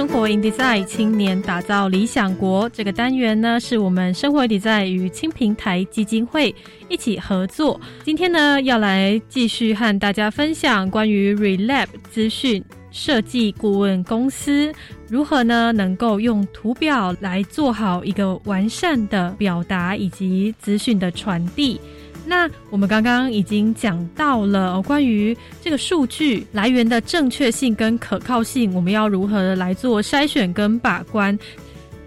[0.00, 6.54] 生活 in design 青年打造理想国这个单元呢，是我们生活 in design 与青平台基金会
[6.88, 7.78] 一起合作。
[8.02, 14.72] 今天呢，要来继续和大家分享关于 Relab 资讯设计顾问公司
[15.06, 21.78] 如何呢，能够用图表来做好一个完善的表达以及资讯的传递。
[22.26, 31.36] 那我们刚刚已经讲到了关于这个数据来源的正确性跟可靠性，我们要如何来做筛选跟把关？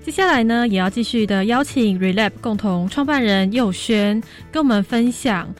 [0.01, 4.21] 接下来呢，也要继续的邀请 Relab 共同创办人佑轩
[4.51, 5.53] 跟我们分享。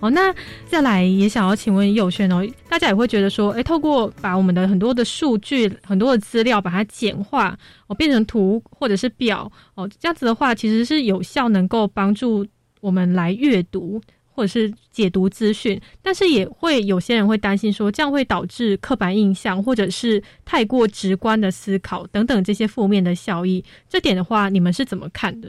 [0.00, 0.34] 哦，那
[0.66, 12.44] 再来也想要请问佑轩哦，大家也会觉得说，诶，透过把我们的很多的数据、很多的资料把它简化，哦，变成图或者是表，哦，这样子的话，其实是有效能够帮助。
[12.82, 13.98] 我们来阅读
[14.34, 23.64] 或者是解读资讯，但是也会有些人会担心说，这样会导致刻板印象，或者是太过直观的思考等等这些负面的效益。
[23.88, 25.48] 这点的话，你们是怎么看的？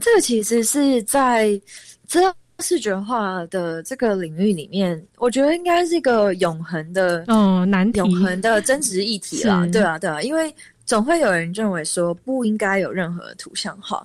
[0.00, 1.60] 这个其实是在
[2.06, 9.64] 资料视觉化的这个领域里面，我觉得应该是一个永恒的嗯难题，永恒的真实议题啦。
[9.70, 10.52] 对啊，对啊，因为
[10.86, 14.04] 总会有人认为说不应该有任何图像化。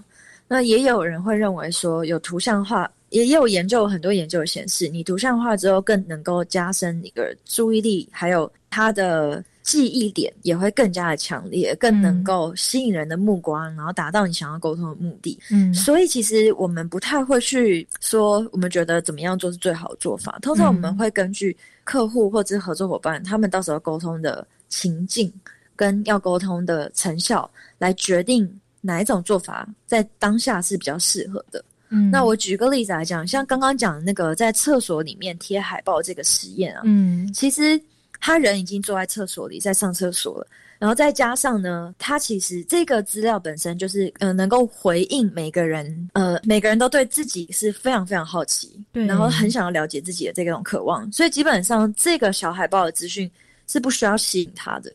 [0.52, 15.40] 那也有人会认为说，有图像化，也有研究很多研究显示，你图像化之后更能够加深一个注意力，还有他的记忆点也会更加的强烈，更能够吸引人的目光，然后达到你想要沟通的目的。
[15.52, 20.40] 嗯，所以其实我们不太会去说，我们觉得怎么样做是最好的做法。
[20.42, 25.32] 通常我们会根据客户或者是合作伙伴他们到时候沟通的情境
[25.76, 28.52] 跟要沟通的成效来决定。
[28.82, 31.64] 哪一种做法在当下是比较适合的？
[31.90, 37.82] 嗯，那我举个例子来讲，像刚刚讲那个在厕所里面贴海报这个实验啊，嗯，其实
[38.20, 53.30] 他人已经坐在厕所里在上厕所了，然后再加上呢，他其实这个资料本身就是呃能够回应每个人，呃每个人都对自己是非常非常好奇，对，然后很想要了解自己的这种渴望，所以基本上这个小海报的资讯
[53.66, 54.94] 是不需要吸引他的。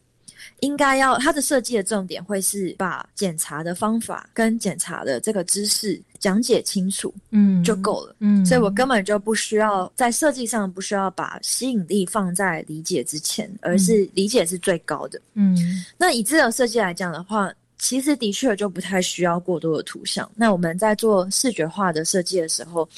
[0.61, 15.57] 应该要它的设计的重点会是把检查的方法跟检查的这个知识讲解清楚，嗯，就够了，嗯，所以我根本就不需要在设计上不需要把吸引力放在理解之前，而是理解是最高的，嗯。
[15.98, 20.30] 那以这种设计来讲的话，其实的确就不太需要过多的图像。
[20.34, 22.88] 那我们在做视觉化的设计的时候，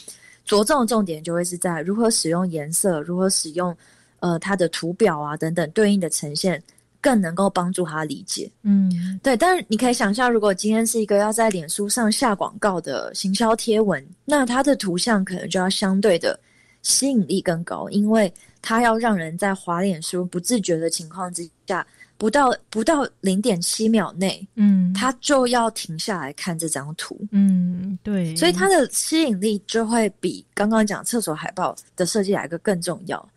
[0.45, 3.77] 着重重点就会是在如何使用颜色，如何使用
[4.21, 6.63] 呃它的图表啊等等对应的呈现，
[7.07, 8.51] 更能够帮助他理解。
[8.63, 8.91] 嗯，
[9.23, 9.37] 对。
[9.37, 16.37] 但是你可以想象，如果今天是一个要在脸书上下广告的行销贴文，那它的图像可能就要相对的
[16.83, 21.87] 吸引力更高，因为它要让人在滑脸书不自觉的情况之下。
[22.19, 33.29] 不到不到零点七秒内，嗯，他就要停下来看这张图，嗯，对，所以它的吸引力就会比刚刚讲厕所海报的设计来个更重要。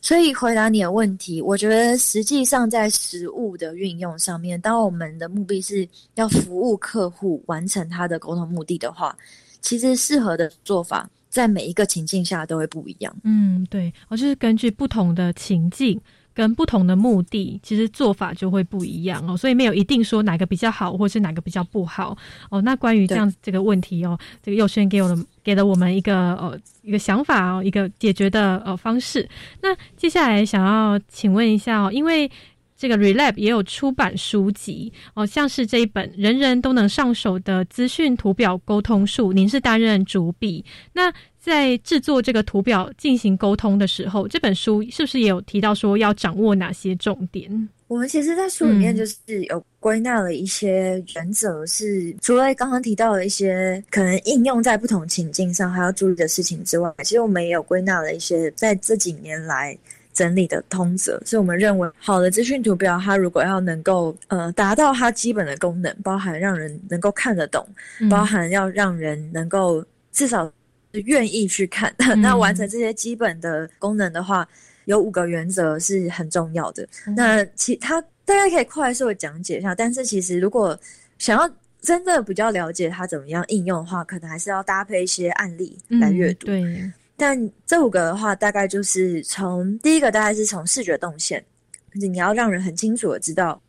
[0.00, 9.16] 所以回答你的问题，我觉得实际上在实物的运用上面，当我们的目的是要服务客户完成他的沟通目的的话，
[9.60, 13.14] 其实适合的做法在每一个情境下都会不一样。
[13.24, 16.00] 嗯，对，我就是根据不同的情境。
[16.32, 22.16] 跟不同的目的，其实做法就会不一样哦，所以没有一定说哪个比较好，或是哪个比较不好
[22.50, 22.62] 哦。
[22.62, 29.28] 那关于这样这个问题哦，这个佑轩给我的给了我们一个呃一个想法哦，一个解决的呃方式。
[29.62, 32.30] 那接下来想要请问一下哦，因为
[32.76, 41.12] 这个 Relab 也有出版书籍哦，像是这一本人人都能上手的资讯图表沟通术，您是担任主笔那。
[41.40, 47.68] 在制作这个图表进行沟通的时候，这本书是不是也有提到说要掌握哪些重点？
[47.88, 49.16] 我们其实，在书里面就是
[49.46, 59.76] 有归纳了一些原则，是除了刚刚提到的一些可能应用在不同情境上还要注意的事情之外，其实我们也有归纳了一些在这几年来
[60.12, 61.20] 整理的通则。
[61.24, 67.66] 所以我们认为，好的资讯图表，它如果要能够呃达到它基本的功能，包含让人能够看得懂，
[68.08, 70.52] 包含要让人能够至少。
[70.92, 74.46] 愿意去看， 那完成这些基本的功能的话，
[74.86, 76.86] 有五个原则是很重要的。
[77.16, 80.78] 那其他大家可以快速的讲解一下，但是其实如果
[81.18, 81.48] 想要
[81.80, 86.46] 真的比较了解它怎么样应用的话，可能还是要搭配一些案例来阅读。
[86.46, 91.44] 对，但这五个的话，大概就是从第一个大概是从视觉动线，
[91.92, 93.60] 你要让人很清楚的知道。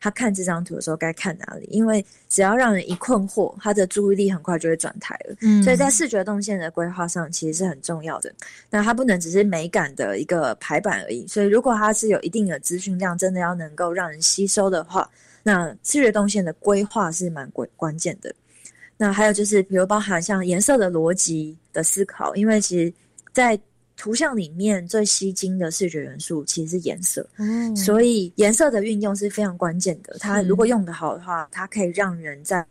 [0.00, 1.66] 他看这张图的时候该看哪里？
[1.70, 5.36] 因为只要让人一困惑，他的注意力很快就会转台了。
[5.40, 8.32] 嗯，所以在视觉动线的规划上，其实是很重要的。
[8.70, 11.26] 那它不能只是美感的一个排版而已。
[11.26, 15.08] 所以如果它是有一定的资讯量，真的要能够让人吸收的话，
[15.42, 18.34] 那视觉动线的规划是蛮关关键的。
[18.96, 22.92] 那还有就是，比如包含像颜色的逻辑的思考，因为其实，
[23.32, 23.58] 在
[23.98, 27.28] 图像里面最吸睛的视觉元素其实是颜色，
[27.74, 30.16] 所以颜色的运用是非常关键的。
[30.20, 32.64] 它如果用得好的话，它可以让人在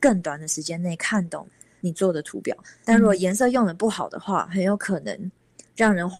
[0.00, 1.46] 更短的时间内看懂
[1.80, 2.56] 你做的图表。
[2.86, 5.30] 但如果颜色用的不好的话，很有可能
[5.76, 6.18] 让人花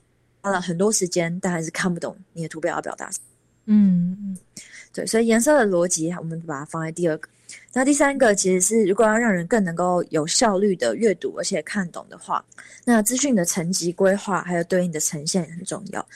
[0.51, 3.25] 了很多时间，但还是看不懂你的图表要表达什么。
[3.67, 4.37] 嗯嗯，
[4.93, 7.29] 对，所以颜色的逻辑，我们把它放在第二个。
[7.73, 12.45] 那第三个其实是，如果要让人更能够有效率的阅读而且看懂的话，
[12.85, 16.07] 那资讯的层级规划还有对应的呈现很重要。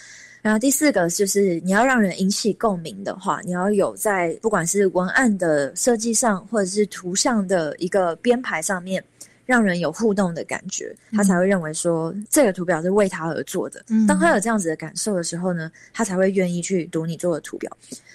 [0.42, 9.02] 然后第四个就是你要让人引起共鸣的话，你要有在不管是文案的设计上，或者是图像的一个编排上面，
[9.46, 13.82] 让人有互动的感觉，他才会认为说这个图表是为他而做的。
[14.06, 17.74] 当他有这样子的感受的时候呢，他才会愿意去读你做的图表。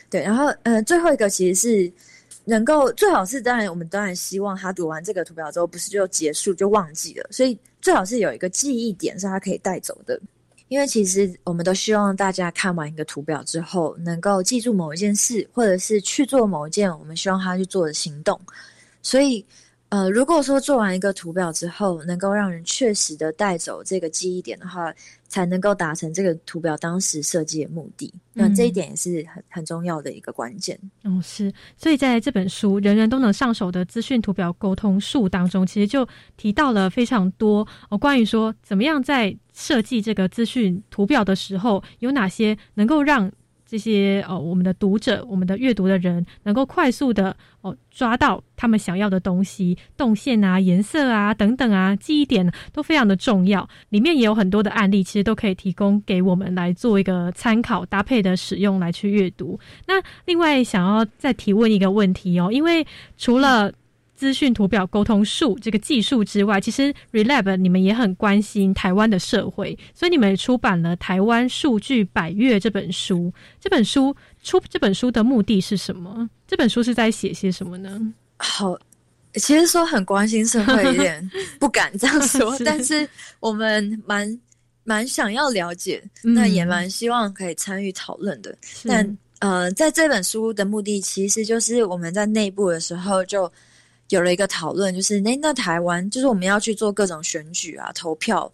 [0.09, 1.91] 对，然后呃，最后一个其实是。
[2.43, 10.19] 能够最好是当然，我们当然希望他读完这个图表之后，不是就结束就忘记了，所以最好是有一个记忆点是他可以带走的。
[10.67, 18.39] 因为其实我们都希望大家看完一个图表之后，能够记住某一件事，或者是去做某一件我们希望他去做的行动。
[19.01, 19.45] 所以，
[19.89, 24.93] 呃，如果说做完一个图表之后，能够让人确实的带走这个记忆点的话。
[25.32, 30.77] 才能够达成这个图表当时设计的目的，那这一点也是很很重要的一个关键。
[31.05, 36.05] 哦，是，所以在这本书人人都能上手的资讯图表沟通术当中，其实就
[36.36, 43.32] 提到了非常多哦，关于说怎么样在设计这个资讯图表的时候，有哪些能够让。
[43.72, 53.65] 这些哦，我们的读者，我们的阅读的人，能够快速的哦抓到他们想要的东西，动线啊、颜色啊等等啊，记忆点都非常的重要。
[53.88, 59.57] 里面也有很多的案例，其实都可以提供给我们来做一个参考，搭配的使用来去阅读。
[59.88, 63.72] 那另外想要再提问一个问题哦，因为除了
[64.22, 73.34] 资讯图表沟通术这个技术之外，其实 Relab 你们也很关心台湾的社会，所以你们也出版了《台湾数据百月》这本书。
[73.59, 76.30] 这本书出这本书的目的是什么？
[76.47, 77.99] 这本书是在写些什么呢？
[78.38, 78.78] 好，
[79.34, 83.09] 其实说很关心社会，有点不敢这样说， 但是
[83.39, 84.39] 我们蛮
[84.84, 88.55] 蛮想要了解，那也蛮希望可以参与讨论的。
[88.84, 93.51] 但呃，在这本书的目的，其实就是我们在内部的时候就。
[94.12, 98.51] 有了一个讨论，就是那那台湾就是我们要去做各种选举啊、投票，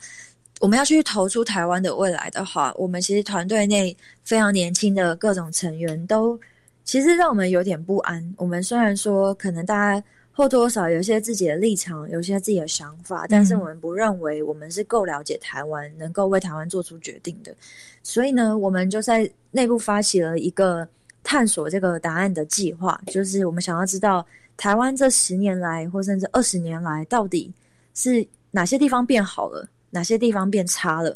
[0.60, 6.40] 我们要去投出台湾的未来的话，我们其实团队内非常年轻的各种成员都
[6.84, 8.24] 其实让我们有点不安。
[8.38, 17.52] 我们虽然说可能大家或多或少有些自己的立场，有些自己的想法，但是我们不认为我们是够了解台湾，能够为台湾做出决定的。
[18.04, 20.88] 所以呢，我们就在内部发起了一个
[21.24, 24.24] 探索这个答案的计划，就是我们想要知道。
[24.58, 27.54] 台湾这十年来，或甚至二十年来，到底
[27.94, 31.16] 是哪些地方变好了，哪些地方变差了？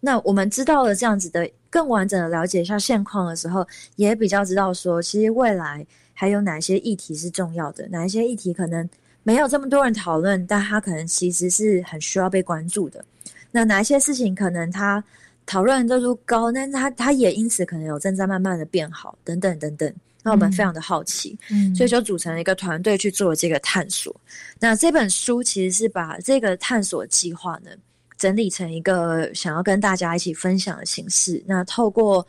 [0.00, 3.66] 那我们知道了这样子的更完整的了解一下现况的时候，
[3.96, 8.88] 也比较知道说，其实未来还有哪些议题是重要的，哪一些议题可能
[9.22, 13.04] 没有这么多人讨论，但它可能其实是很需要被关注的。
[13.52, 15.02] 那哪一些事情可能它
[15.44, 19.92] 讨论热度高，但是它它也因此可能有正在慢慢的变好，等等等等。
[20.22, 24.14] 那我们非常的好奇，嗯，所以就组成了一个团队去做这个探索。
[24.58, 27.70] 那这本书其实是把这个探索计划呢
[28.18, 31.42] 整理成一个想要跟大家一起分享的形式。
[31.46, 32.26] 那透过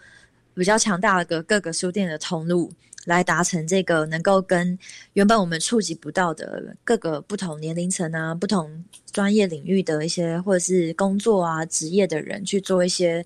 [0.53, 2.71] 比较强大的各个书店的通路，
[3.03, 4.79] 来达成这个能够跟
[5.11, 8.81] 原本我们触及不到的各个不同年龄层啊、不同
[9.11, 13.25] 专业领域的一些或者是工作啊、职业的人去做一些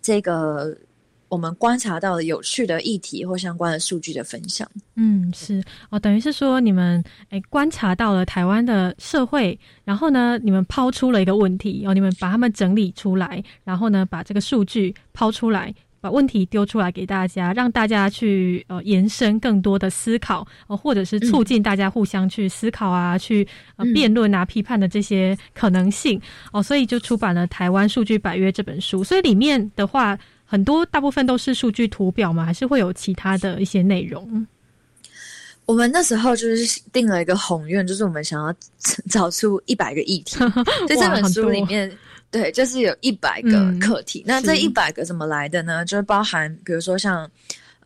[0.00, 0.74] 这个。
[1.28, 26.20] 我们观察到的有趣的议题或相关的数据的分享，嗯，是哦，等于是说你们诶观察到了台湾的社会，然后呢，你们抛出了一个问题，哦，你们把它们整理出来，然后呢，把这个数据抛出来，把问题丢出来给大家，让大家去呃延伸更多的思考，哦，或者是促进大家互相去思考啊，去呃辩论啊、批判的这些可能性，
[26.52, 30.16] 哦，所以就出版了《台湾数据百约》这本书，所以里面的话。
[30.46, 32.44] 很多大部分都是数据图表吗？
[32.44, 34.46] 还是会有其他的一些内容？
[35.64, 38.54] 我们那时候就是定了一个宏愿，就是我们想要
[39.10, 40.36] 找出一百个议题。
[40.88, 41.90] 在这本书里面，
[42.30, 44.22] 对，就是有一百个课题。
[44.24, 45.84] 那这一百个怎么来的呢？
[45.84, 47.30] 就是包含，比如说像。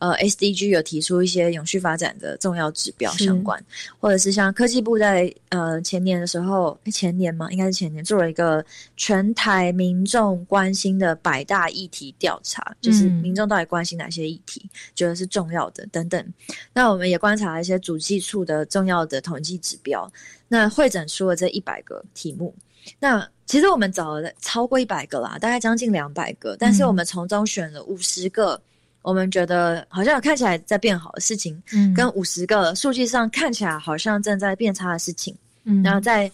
[0.01, 3.63] 呃，SDG 有提出一些永续发展的重要指标相关，
[3.99, 8.65] 或者是像科技部在呃前年的时候，前年嘛，应该是前年做了一个
[8.97, 16.33] 全台民众关心的百大议题调查，就是民众到底关心哪些议题，觉得是重要的等等。
[16.73, 20.11] 那我们也观察了一些主计处的重要的统计指标，
[20.47, 22.51] 那会诊出了这一百个题目。
[22.99, 28.59] 那其实我们找了超过一百个啦，大概将近两百个，但是我们从中选了五十个。
[29.01, 36.31] 我们觉得好像看起来在变好的事情，嗯，跟五十个数据上看起来好像正在变差的事情，嗯，然后在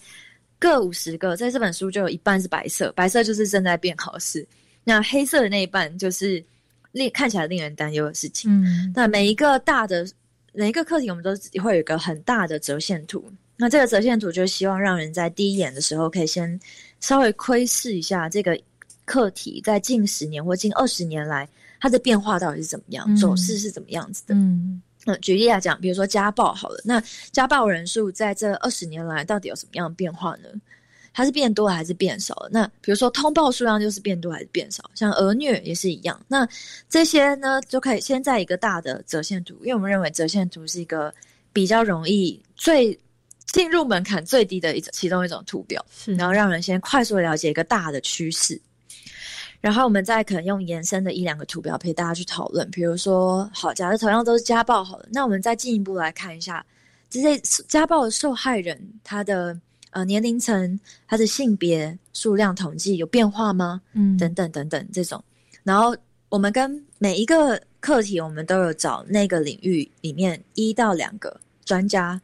[0.58, 4.46] 各五十个，在这本书就有一半是白色，白色就是正在变好的事，
[4.84, 6.44] 那黑色的那一半就是
[6.92, 8.50] 令看起来令人担忧的事情。
[8.50, 10.06] 嗯，那每一个大的
[10.52, 11.30] 每一个课题，我们都
[11.62, 13.24] 会有一个很大的折线图，
[13.56, 16.58] 那这个折线图就希望让人在第一眼的时候可以先
[17.00, 18.58] 稍微窥视一下这个
[19.08, 21.48] 课题在近十年或近二十年来。
[21.80, 23.16] 它的变化到底是怎么样？
[23.16, 24.34] 走势是怎么样子的？
[24.34, 27.00] 嗯，那举例来讲，比如说家暴好了，那
[27.30, 30.48] 家暴人数在这二十年来到底有什么样的变化呢？
[31.14, 32.48] 它是变多还是变少了？
[32.50, 34.90] 那比如说通报数量就是变多还是变少？
[34.96, 36.20] 像儿虐也是一样。
[36.26, 36.44] 那
[36.90, 41.14] 这些呢，就可以先在一个大的折线图，因为我们认为折线图是一个
[41.52, 42.98] 比较容易、最
[43.52, 48.60] 进入门槛最低的一种其中一种图表，然后让人先快速了解一个大的趋势。
[49.60, 56.64] 然后我们再可能用延伸的一两个图表陪大家去讨论，比如说，好，假设同样都是家暴，好了，那我们再进一步来看一下
[57.10, 57.36] 这些
[57.66, 59.58] 家暴的受害人他的
[59.90, 60.78] 呃年龄层、
[61.08, 63.80] 他的性别数量统计有变化吗？
[63.94, 65.22] 嗯，等等等等这种。
[65.64, 65.96] 然后
[66.28, 72.20] 我们跟每一个课题，我们都有找那个领域里面一到两个专家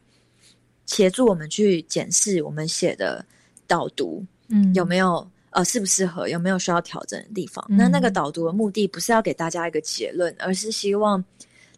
[0.85, 3.25] 协助我们去检视我们写的
[3.67, 5.27] 导读，嗯，有没有。
[5.55, 6.27] 呃，适不适合？
[6.27, 7.65] 有没有需要调整的地方？
[7.69, 11.23] 那那个导读的目的不是要给大家一个结论，而是希望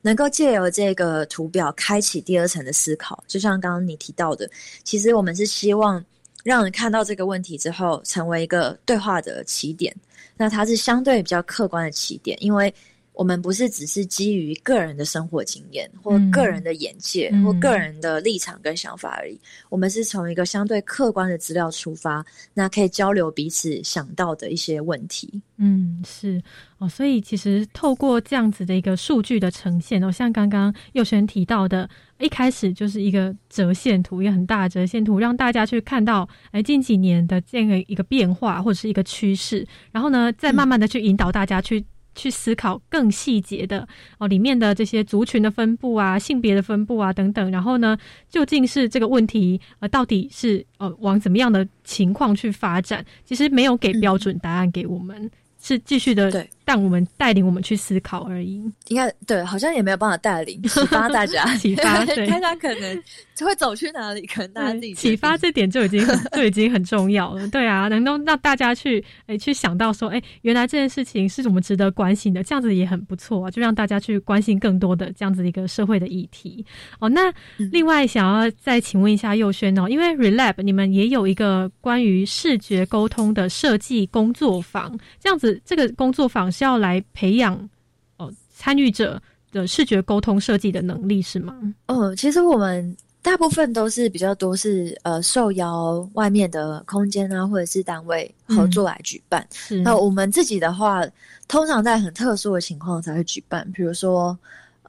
[0.01, 3.23] 能够借由这个图表开启第二层的思考。
[3.27, 4.49] 就像刚刚你提到的，
[4.83, 6.03] 其实我们是希望
[6.43, 9.95] 让人看到这个问题之后，成为一个对话的起点。
[10.35, 12.73] 那它是相对比较客观的起点，因为。
[13.17, 19.39] 我们不是只是基于个人的生活经验，或个人的眼界，或个人的立场跟想法而已。
[19.69, 25.41] 我们是从一个相对客观的资料出发，那可以交流彼此想到的一些问题。
[25.57, 26.39] 嗯，是
[26.77, 26.87] 哦。
[26.87, 31.89] 所以其实透过这样子的一个数据的呈现，哦，像刚刚佑璇提到的，
[32.19, 41.83] 一开始就是一个折线图，一个很大的折线图，让大家去看到，哎，近几年的这样一个变化或者是一个趋势，然后呢，再慢慢的去引导大家去。
[42.17, 43.87] 去思考更细节的
[44.17, 47.49] 哦，里面的这些族群的分布啊、性别的分布啊等等。
[47.49, 47.97] 然后呢，
[48.29, 53.05] 究竟是这个问题呃，到底是呃往怎么样的情况去发展？
[53.23, 55.31] 其实没有给标准答案给我们。
[55.59, 58.61] 是继续的，对，但我们带领我们去思考而已。
[58.89, 63.03] 应该对，好像也没有办法带领 启发大家， 启发 大家可能
[63.39, 67.47] 会走去哪里，可能大家自己启发这点就已经就已经很重要了。
[67.47, 76.65] 对啊，能够让大家去诶去想到说，哎，原来这件事情是我们值得关心的，这样子也很不错啊，就让大家去关心更多的这样子一个社会的议题。
[76.99, 77.33] 哦，那
[77.71, 85.47] 另外想要再请问一下佑轩哦，因为 Relab 你们也有一个关于视觉沟通的设计工作坊，这样子。
[85.65, 87.69] 这个工作坊是要来培养
[88.17, 91.53] 哦参与者的视觉沟通设计的能力是吗？
[91.87, 99.47] 哦，其实我们大部分都是比较多是呃受邀外面的空间啊，或者是单位合作来举办。
[99.83, 101.05] 那我们自己的话，
[101.47, 104.35] 通常在很特殊的情况才会举办，比如说。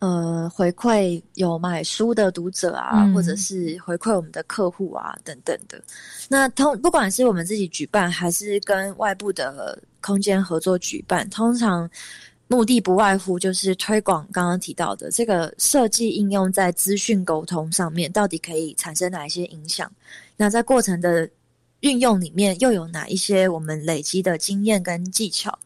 [0.01, 5.83] 呃，回馈有买书的读者啊，或者是回馈我们的客户啊，等等的。
[6.29, 11.89] 那通不管是我们自己举办，还是跟外部的空间合作举办，通常
[12.47, 19.91] 目的不外乎就是推广刚刚提到的这个设计应用在资讯沟通上面，到底可以产生哪一些影响？
[20.37, 21.29] 那在过程的
[21.81, 25.59] 运用里面，又有哪一些我们累积的经验跟技巧？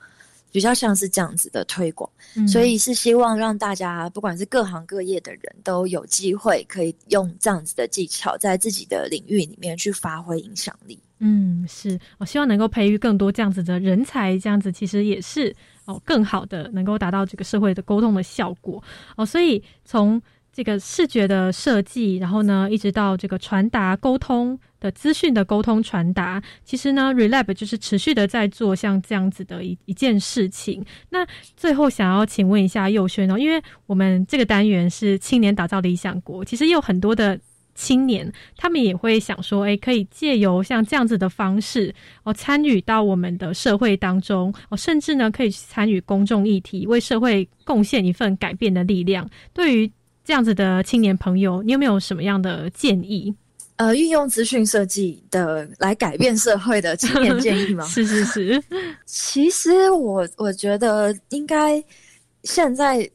[0.50, 2.10] 比较像是这样子的推广，
[2.46, 10.98] 所以是希望让大家不管是各行各业的人都有机会可以用这样子的技巧，在自己的领域里面去发挥影响力。
[11.24, 15.54] 嗯，是我希望能够培育更多这样子的人才，这样子其实也是
[15.84, 18.82] 哦，更好的能够达到这个社会的沟通的效果
[19.16, 19.24] 哦。
[19.24, 20.20] 所以从
[20.52, 30.84] 这个视觉的设计，然后呢，一直到这个传达沟通的资讯的沟通传达，其实呢，Relab 就是持续的在做像这样子的一一件事情。
[31.10, 31.24] 那
[31.56, 37.38] 最后想要请问一下佑轩哦，因为我们这个单元是青年打造理想国，其实也有很多的
[37.74, 41.94] 青年，他们也会想说，哎，可以借由像这样子的方式
[42.24, 49.28] 哦，参与到我们的社会当中哦，甚至呢，可以参与公众议题，为社会贡献一份改变的力量。
[49.52, 49.90] 对于
[50.24, 53.34] 这样子的青年朋友，你有没有什么样的建议？
[53.76, 57.84] 呃，运用资讯设计的来改变社会的青年建议吗？
[57.88, 58.62] 是是是。
[59.06, 61.82] 其实我我觉得应该
[62.44, 63.10] 现在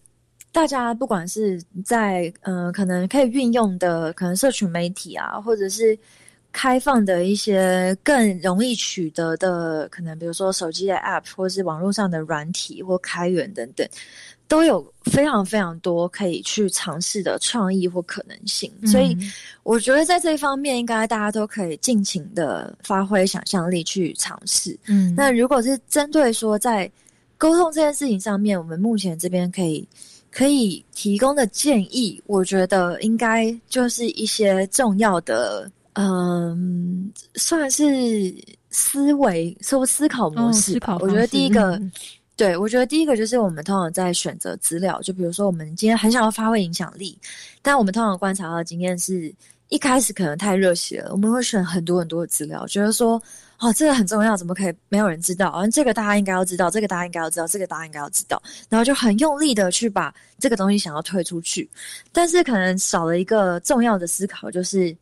[0.58, 5.95] 大家不管是在呃，可能可以运用的，可能社群媒体啊，或者是
[6.51, 13.88] 开放的一些更容易取得的，可能比如说手机的 App，或者是网络上的软体或开源等等。
[14.47, 19.16] 都有非常非常多可以去尝试的创意或可能性，所以
[19.62, 24.76] 我觉得在这一方面，应该大家都可以尽情的发挥想象力去尝试。
[24.88, 26.91] 嗯，那如果是针对说在
[27.38, 29.88] 沟通这件事情上面，我们目前这边可以
[30.38, 37.83] 可以提供的建议，我觉得应该就是一些重要的，嗯，算是
[38.69, 40.95] 思维说思考模式吧。
[40.99, 41.81] 我觉得第一个。
[42.35, 47.17] 对，我觉得第一个就是我们通常在选择资料，就比如说我们今天很想要发挥影响力，
[47.63, 49.33] 但我们通常观察到的经验是
[49.69, 53.19] 一开始可能太热血了，我们会选很多很多的资料，觉得说
[53.60, 55.49] 哦这个很重要，怎么可以没有人知道？
[55.49, 61.70] 而这个大家应该要知道，这个大家应该要知道，这个大家应该要知道，然后就很用力的去把这个东西想要推出去，
[62.12, 64.95] 但是可能少了一个重要的思考，就是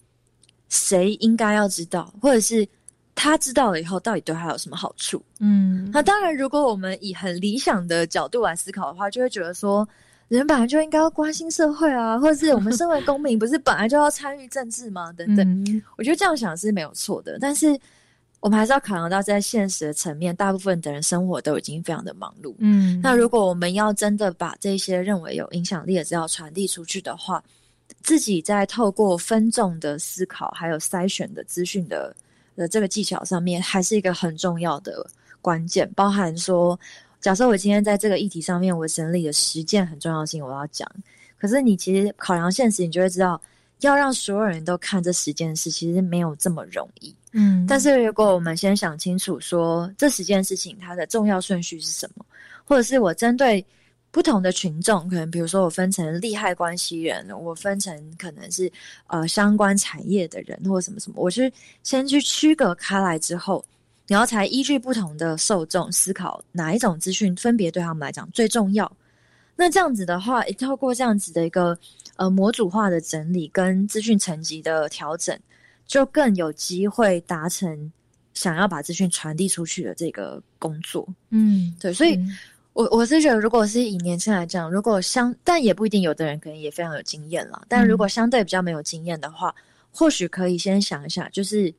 [0.70, 2.68] 谁应该要知道，或者是。
[3.18, 5.24] 他知道了以后，到底对他有什么好处？
[5.40, 9.88] 嗯，那当然，如果我们以很理想的角度来思考的话，就会觉得说，
[10.28, 15.14] 人本来就应该要关心社会啊，或者是我们身为公民，不是本来就要参与政治吗？
[15.14, 17.38] 等等，我觉得这样想是没有错的。
[17.40, 17.80] 但是，
[18.40, 22.54] 我们还是要考量到，在现实的层面，大部分的人生活都已经非常的忙碌。
[22.60, 27.44] 嗯，那如果我们要真的把这些认为有影响力的资料传递出去的话，
[28.02, 32.16] 自己在透过分众的思考，还有筛选的资讯的。
[32.58, 35.06] 的这个技巧上面还是一个很重要的
[35.42, 36.80] 关键，包含说，
[37.20, 40.90] 假设我今天在这个议题上面，我整理的十件很重要性，我要讲。
[41.38, 43.42] 可是你其实考量现实，你就会知道，
[43.82, 47.14] 要让所有人都看这十件事，其实没有这么容易。
[47.38, 52.26] 嗯，但是如果我们先想清楚，说这十件事情它的重要顺序是什么，
[52.64, 53.64] 或者是我针对。
[54.12, 58.72] 不同的群众，可能比如说我分成利害关系人，我分成可能是
[59.08, 61.52] 呃相关产业的人，或什么什么，我是
[61.84, 63.62] 先去区隔开来之后，
[64.08, 68.90] 然后才依据不同的受众思考哪一种资讯分别对他们来讲最重要。
[69.54, 71.78] 那这样子的话，透过这样子的一个
[72.16, 75.38] 呃模组化的整理跟资讯层级的调整，
[75.86, 77.92] 就更有机会达成
[78.34, 81.08] 想要把资讯传递出去的这个工作。
[81.30, 82.20] 嗯，对，所以。
[82.76, 87.62] 我我是觉得，如果是以年轻来讲，如果相，但也不一定，有的人可能也非常有经验了。
[87.70, 89.56] 但如果相对比较没有经验的话，
[89.94, 91.74] 或许可以先想一下，就是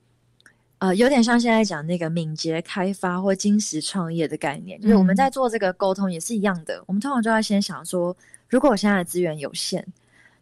[0.78, 6.82] 呃，有点像现在讲那个敏捷开发或金石创业的概念，就是我们在做这个沟通也是一样的。
[6.86, 8.16] 我们通常就要先想说，
[8.48, 9.86] 如果我现在的资源有限，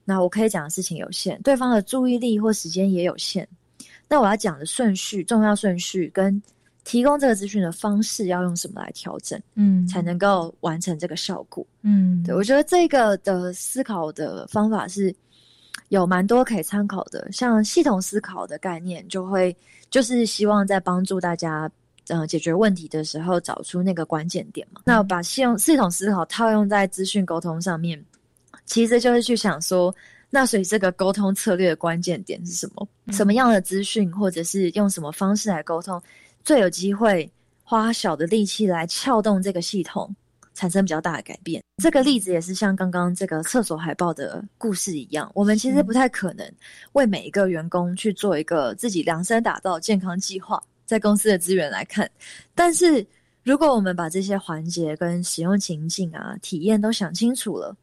[0.04, 3.46] 那我可以讲的事情有限，对方的注意力或时间也有限，
[4.08, 6.42] 那我要讲的顺序、重要顺序跟。
[6.86, 15.10] 提供这个资讯的方式要用什么来调整，嗯，才能够完成这个效果，嗯，对我觉得这个的思考的方法是
[15.88, 19.56] 有蛮多可以参考的，像系统思考的概念，就会
[19.88, 21.70] 就是希望在帮助大家，
[22.08, 24.82] 呃，解决问题的时候找出那个关键点嘛。
[24.84, 27.98] 那把系统系统思考套用在资讯沟通上面，
[28.64, 29.94] 其实就是去想说，
[30.30, 32.88] 那所以这个沟通策略的关键点是什么？
[33.12, 36.02] 什么样的资讯，或者是用什么方式来沟通？
[36.44, 37.30] 最有机会
[37.62, 40.14] 花小的力气来撬动这个系统，
[40.54, 41.62] 产生比较大的改变。
[41.82, 46.50] 这个例子也是像刚刚这个厕所海报的故事一样，我们其实不太可能
[46.92, 50.62] 为每一个员工去做一个自己量身打造健康计划。
[50.86, 52.08] 在公司的资源来看，
[52.54, 53.04] 但是
[53.42, 57.74] 如果我们把这些环节跟使用情境啊、体验都想清楚了，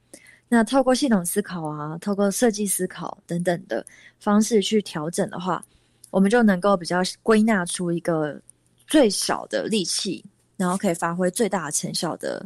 [0.53, 3.83] 那透过系统思考啊、透过设计思考等等的
[4.19, 5.63] 方式去调整的话，
[6.09, 8.39] 我们就能够比较归纳出一个。
[8.87, 10.21] 最小的力气，
[10.57, 12.45] 然后可以发挥最大的成效的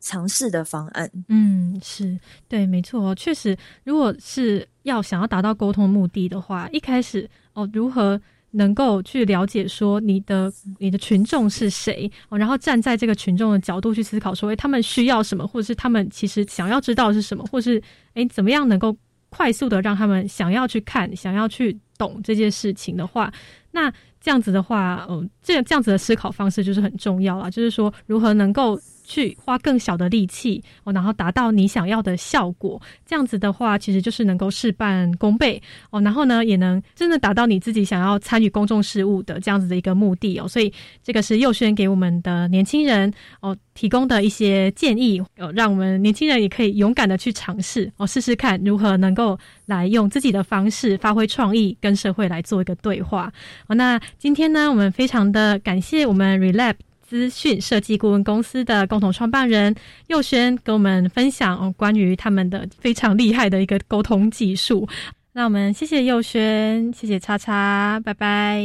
[0.00, 1.08] 尝试的方案。
[1.28, 2.18] 嗯，是
[2.48, 8.20] 对，没错，确实，如果是要想要达到沟通目的的话，一开始哦，如何
[8.52, 17.82] 能够去了解说你的你的群众是谁哦，然后站在这个群众的角度去思考，说他们需要什么，或者是他们其实想要知道是什么，或是
[18.14, 18.96] 哎怎么样能够
[19.28, 23.32] 快速的让他们想要去看、想要去懂这件事情的话，
[23.70, 23.92] 那。
[24.28, 28.78] 这样子的话，嗯，这这样子的思考方式就是很重要啊，就是说如何能够。
[29.10, 32.78] 去花更小的力气哦，然后达到你想要的效果。
[33.06, 35.58] 这样子的话，其实就是能够事半功倍
[35.88, 35.98] 哦。
[36.02, 40.46] 然后呢，也能真的达到你自己想要参与公众事务的这样子的一个目的哦。
[40.46, 40.70] 所以，
[41.02, 43.10] 这个是佑轩给我们的年轻人
[43.40, 53.32] 哦提供的一些建议哦，让我们年轻人也可以勇敢的去尝试哦，试试看如何能够来用自己的方式发挥创意，跟社会来做一个对话
[53.68, 53.74] 哦。
[53.74, 56.74] 那今天呢，我们非常的感谢我们 Relab。
[57.08, 59.74] 资讯设计顾问公司的共同创办人
[60.08, 64.86] 佑轩跟我们分享关于他们的非常厉害的一个沟通技术。
[65.32, 68.62] 那我们谢谢佑轩，谢谢叉叉，拜拜，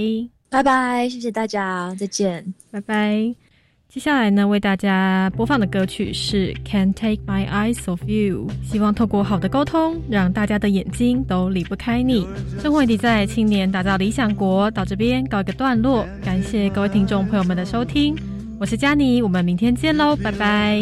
[0.49, 3.33] 拜拜，谢谢大家，再见，拜拜。
[3.93, 12.27] 接下来呢，为大家播放的歌曲是《Can Take My Eyes Off You》，希望透过好的沟通，让大家的眼睛都离不开你。
[12.59, 18.15] 生活已在青年打造理想国，到这边告一个段落，感谢各位听众朋友们的收听。
[18.59, 20.81] 我是佳妮，我们明天见喽，拜拜。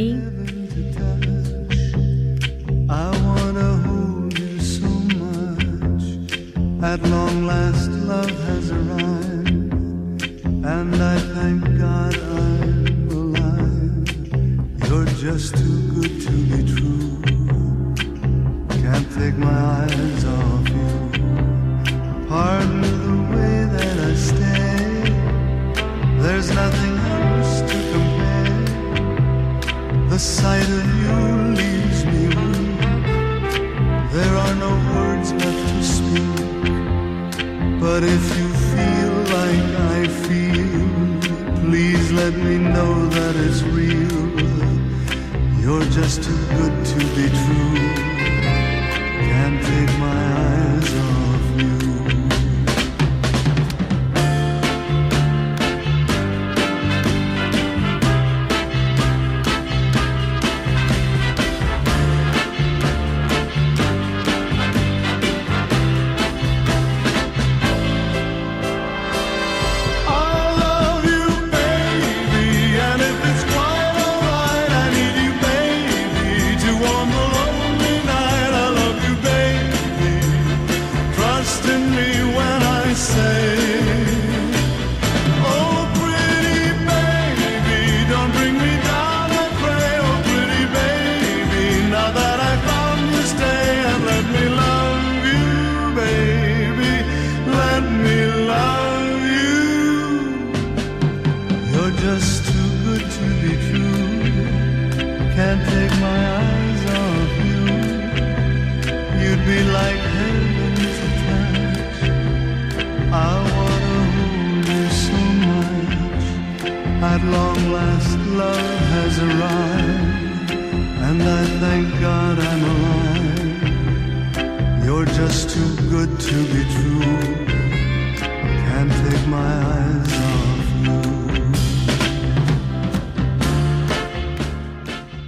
[14.91, 17.21] You're just too good to be true.
[18.83, 20.91] Can't take my eyes off you.
[22.27, 25.15] Pardon the way that I stay.
[26.21, 28.65] There's nothing else to compare.
[30.09, 31.15] The sight of you
[31.61, 32.81] leaves me weak.
[34.11, 36.59] There are no words left to speak.
[37.79, 38.40] But if you